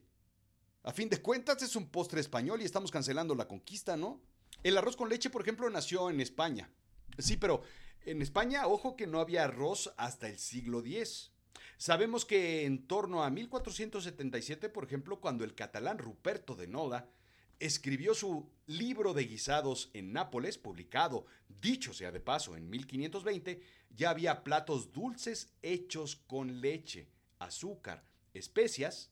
A 0.82 0.92
fin 0.92 1.08
de 1.08 1.20
cuentas 1.20 1.62
es 1.62 1.76
un 1.76 1.88
postre 1.88 2.20
español 2.20 2.62
y 2.62 2.64
estamos 2.64 2.90
cancelando 2.90 3.34
la 3.34 3.46
conquista, 3.46 3.96
¿no? 3.96 4.22
El 4.62 4.78
arroz 4.78 4.96
con 4.96 5.08
leche, 5.08 5.30
por 5.30 5.42
ejemplo, 5.42 5.68
nació 5.68 6.10
en 6.10 6.20
España. 6.20 6.70
Sí, 7.18 7.36
pero 7.36 7.62
en 8.06 8.22
España, 8.22 8.66
ojo 8.66 8.96
que 8.96 9.06
no 9.06 9.20
había 9.20 9.44
arroz 9.44 9.92
hasta 9.96 10.28
el 10.28 10.38
siglo 10.38 10.80
X. 10.80 11.30
Sabemos 11.76 12.24
que 12.24 12.64
en 12.64 12.86
torno 12.86 13.22
a 13.22 13.30
1477, 13.30 14.68
por 14.68 14.84
ejemplo, 14.84 15.20
cuando 15.20 15.44
el 15.44 15.54
catalán 15.54 15.98
Ruperto 15.98 16.54
de 16.54 16.66
Noda 16.66 17.10
escribió 17.58 18.14
su 18.14 18.50
libro 18.66 19.14
de 19.14 19.24
guisados 19.24 19.90
en 19.92 20.12
Nápoles, 20.12 20.58
publicado, 20.58 21.26
dicho 21.48 21.92
sea 21.94 22.12
de 22.12 22.20
paso, 22.20 22.56
en 22.56 22.68
1520, 22.68 23.62
ya 23.90 24.10
había 24.10 24.42
platos 24.44 24.92
dulces 24.92 25.52
hechos 25.62 26.16
con 26.16 26.60
leche, 26.60 27.08
azúcar, 27.38 28.04
especias 28.32 29.10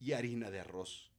y 0.00 0.12
harina 0.12 0.50
de 0.50 0.60
arroz. 0.60 1.10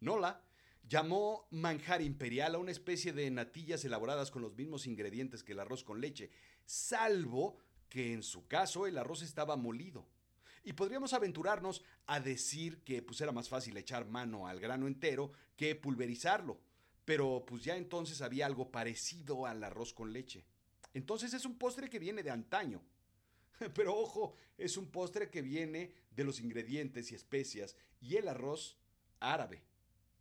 Nola 0.00 0.42
llamó 0.88 1.46
manjar 1.50 2.00
imperial 2.00 2.54
a 2.54 2.58
una 2.58 2.70
especie 2.70 3.12
de 3.12 3.30
natillas 3.30 3.84
elaboradas 3.84 4.30
con 4.30 4.42
los 4.42 4.56
mismos 4.56 4.86
ingredientes 4.86 5.42
que 5.42 5.52
el 5.52 5.60
arroz 5.60 5.84
con 5.84 6.00
leche, 6.00 6.30
salvo 6.64 7.58
que 7.88 8.12
en 8.12 8.22
su 8.22 8.46
caso 8.46 8.86
el 8.86 8.98
arroz 8.98 9.22
estaba 9.22 9.56
molido. 9.56 10.06
Y 10.64 10.74
podríamos 10.74 11.12
aventurarnos 11.12 11.82
a 12.06 12.20
decir 12.20 12.82
que 12.82 13.02
pues 13.02 13.20
era 13.20 13.32
más 13.32 13.48
fácil 13.48 13.76
echar 13.76 14.06
mano 14.06 14.46
al 14.46 14.60
grano 14.60 14.86
entero 14.86 15.32
que 15.56 15.74
pulverizarlo, 15.74 16.60
pero 17.04 17.44
pues 17.46 17.64
ya 17.64 17.76
entonces 17.76 18.20
había 18.20 18.46
algo 18.46 18.70
parecido 18.70 19.46
al 19.46 19.64
arroz 19.64 19.94
con 19.94 20.12
leche. 20.12 20.44
entonces 20.92 21.32
es 21.32 21.44
un 21.44 21.56
postre 21.56 21.88
que 21.88 21.98
viene 21.98 22.22
de 22.22 22.30
antaño. 22.30 22.82
Pero 23.74 23.96
ojo, 23.96 24.34
es 24.56 24.76
un 24.76 24.90
postre 24.90 25.30
que 25.30 25.42
viene 25.42 25.92
de 26.10 26.24
los 26.24 26.40
ingredientes 26.40 27.10
y 27.10 27.14
especias 27.14 27.76
y 28.00 28.16
el 28.16 28.28
arroz 28.28 28.78
árabe. 29.20 29.62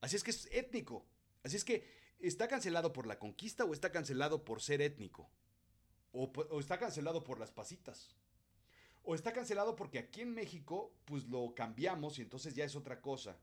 Así 0.01 0.15
es 0.15 0.23
que 0.23 0.32
es 0.32 0.47
étnico. 0.51 1.06
Así 1.43 1.56
es 1.56 1.63
que 1.63 1.88
está 2.19 2.47
cancelado 2.47 2.93
por 2.93 3.08
la 3.08 3.19
conquista 3.19 3.63
o 3.65 3.73
está 3.73 3.91
cancelado 3.91 4.43
por 4.43 4.62
ser 4.62 4.82
étnico. 4.82 5.30
O, 6.19 6.60
está 6.60 6.80
cancelado 6.80 7.23
por 7.23 7.39
las 7.39 7.51
pasitas. 7.51 8.15
O 9.03 9.13
está 9.13 9.32
cancelado 9.32 9.75
porque 9.75 9.99
aquí 9.99 10.21
en 10.21 10.34
México 10.34 10.91
pues 11.06 11.25
lo 11.25 11.53
cambiamos 11.53 12.17
y 12.17 12.23
entonces 12.23 12.56
ya 12.56 12.65
es 12.65 12.75
otra 12.75 12.99
cosa. 13.01 13.38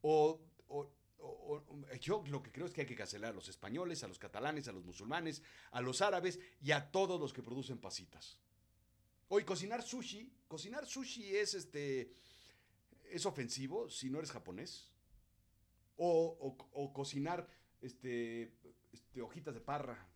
O, 0.00 0.40
yo 2.00 2.24
lo 2.26 2.42
que 2.42 2.50
creo 2.50 2.66
es 2.66 2.72
que 2.72 2.80
hay 2.80 2.86
que 2.86 2.96
cancelar 2.96 3.30
a 3.30 3.34
los 3.34 3.48
españoles, 3.48 4.02
a 4.02 4.08
los 4.08 4.18
catalanes, 4.18 4.66
a 4.66 4.72
los 4.72 4.84
musulmanes, 4.84 5.42
a 5.70 5.80
los 5.80 6.02
árabes 6.02 6.40
y 6.60 6.72
a 6.72 6.90
todos 6.90 7.20
los 7.20 7.32
que 7.32 7.42
producen 7.42 7.78
pasitas. 7.78 8.40
Hoy 9.28 9.44
cocinar 9.44 9.82
sushi, 9.82 10.32
cocinar 10.48 10.84
sushi 10.84 11.36
es 11.36 11.54
este 11.54 12.12
es 13.08 13.24
ofensivo 13.24 13.88
si 13.88 14.10
no 14.10 14.18
eres 14.18 14.32
japonés. 14.32 14.90
O, 15.96 16.56
cocinar 16.92 17.46
este, 17.80 18.52
este, 18.90 19.22
hojitas 19.22 19.54
de 19.54 19.60
parra. 19.60 20.11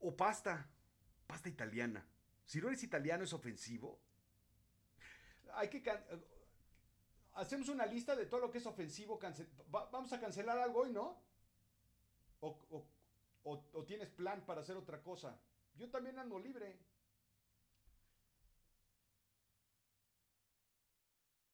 O 0.00 0.16
pasta, 0.16 0.68
pasta 1.26 1.48
italiana. 1.48 2.04
Si 2.44 2.60
no 2.60 2.68
eres 2.68 2.82
italiano 2.82 3.24
es 3.24 3.32
ofensivo. 3.32 4.00
Hay 5.54 5.68
que 5.68 5.82
hacemos 7.34 7.68
una 7.68 7.86
lista 7.86 8.16
de 8.16 8.26
todo 8.26 8.40
lo 8.40 8.50
que 8.50 8.58
es 8.58 8.66
ofensivo. 8.66 9.18
vamos 9.68 10.12
a 10.12 10.20
cancelar 10.20 10.58
algo 10.58 10.80
hoy, 10.80 10.92
¿no? 10.92 11.20
O, 12.40 12.86
o, 13.44 13.84
tienes 13.84 14.08
plan 14.10 14.44
para 14.44 14.60
hacer 14.60 14.76
otra 14.76 15.02
cosa. 15.02 15.38
Yo 15.74 15.90
también 15.90 16.18
ando 16.18 16.38
libre. 16.38 16.78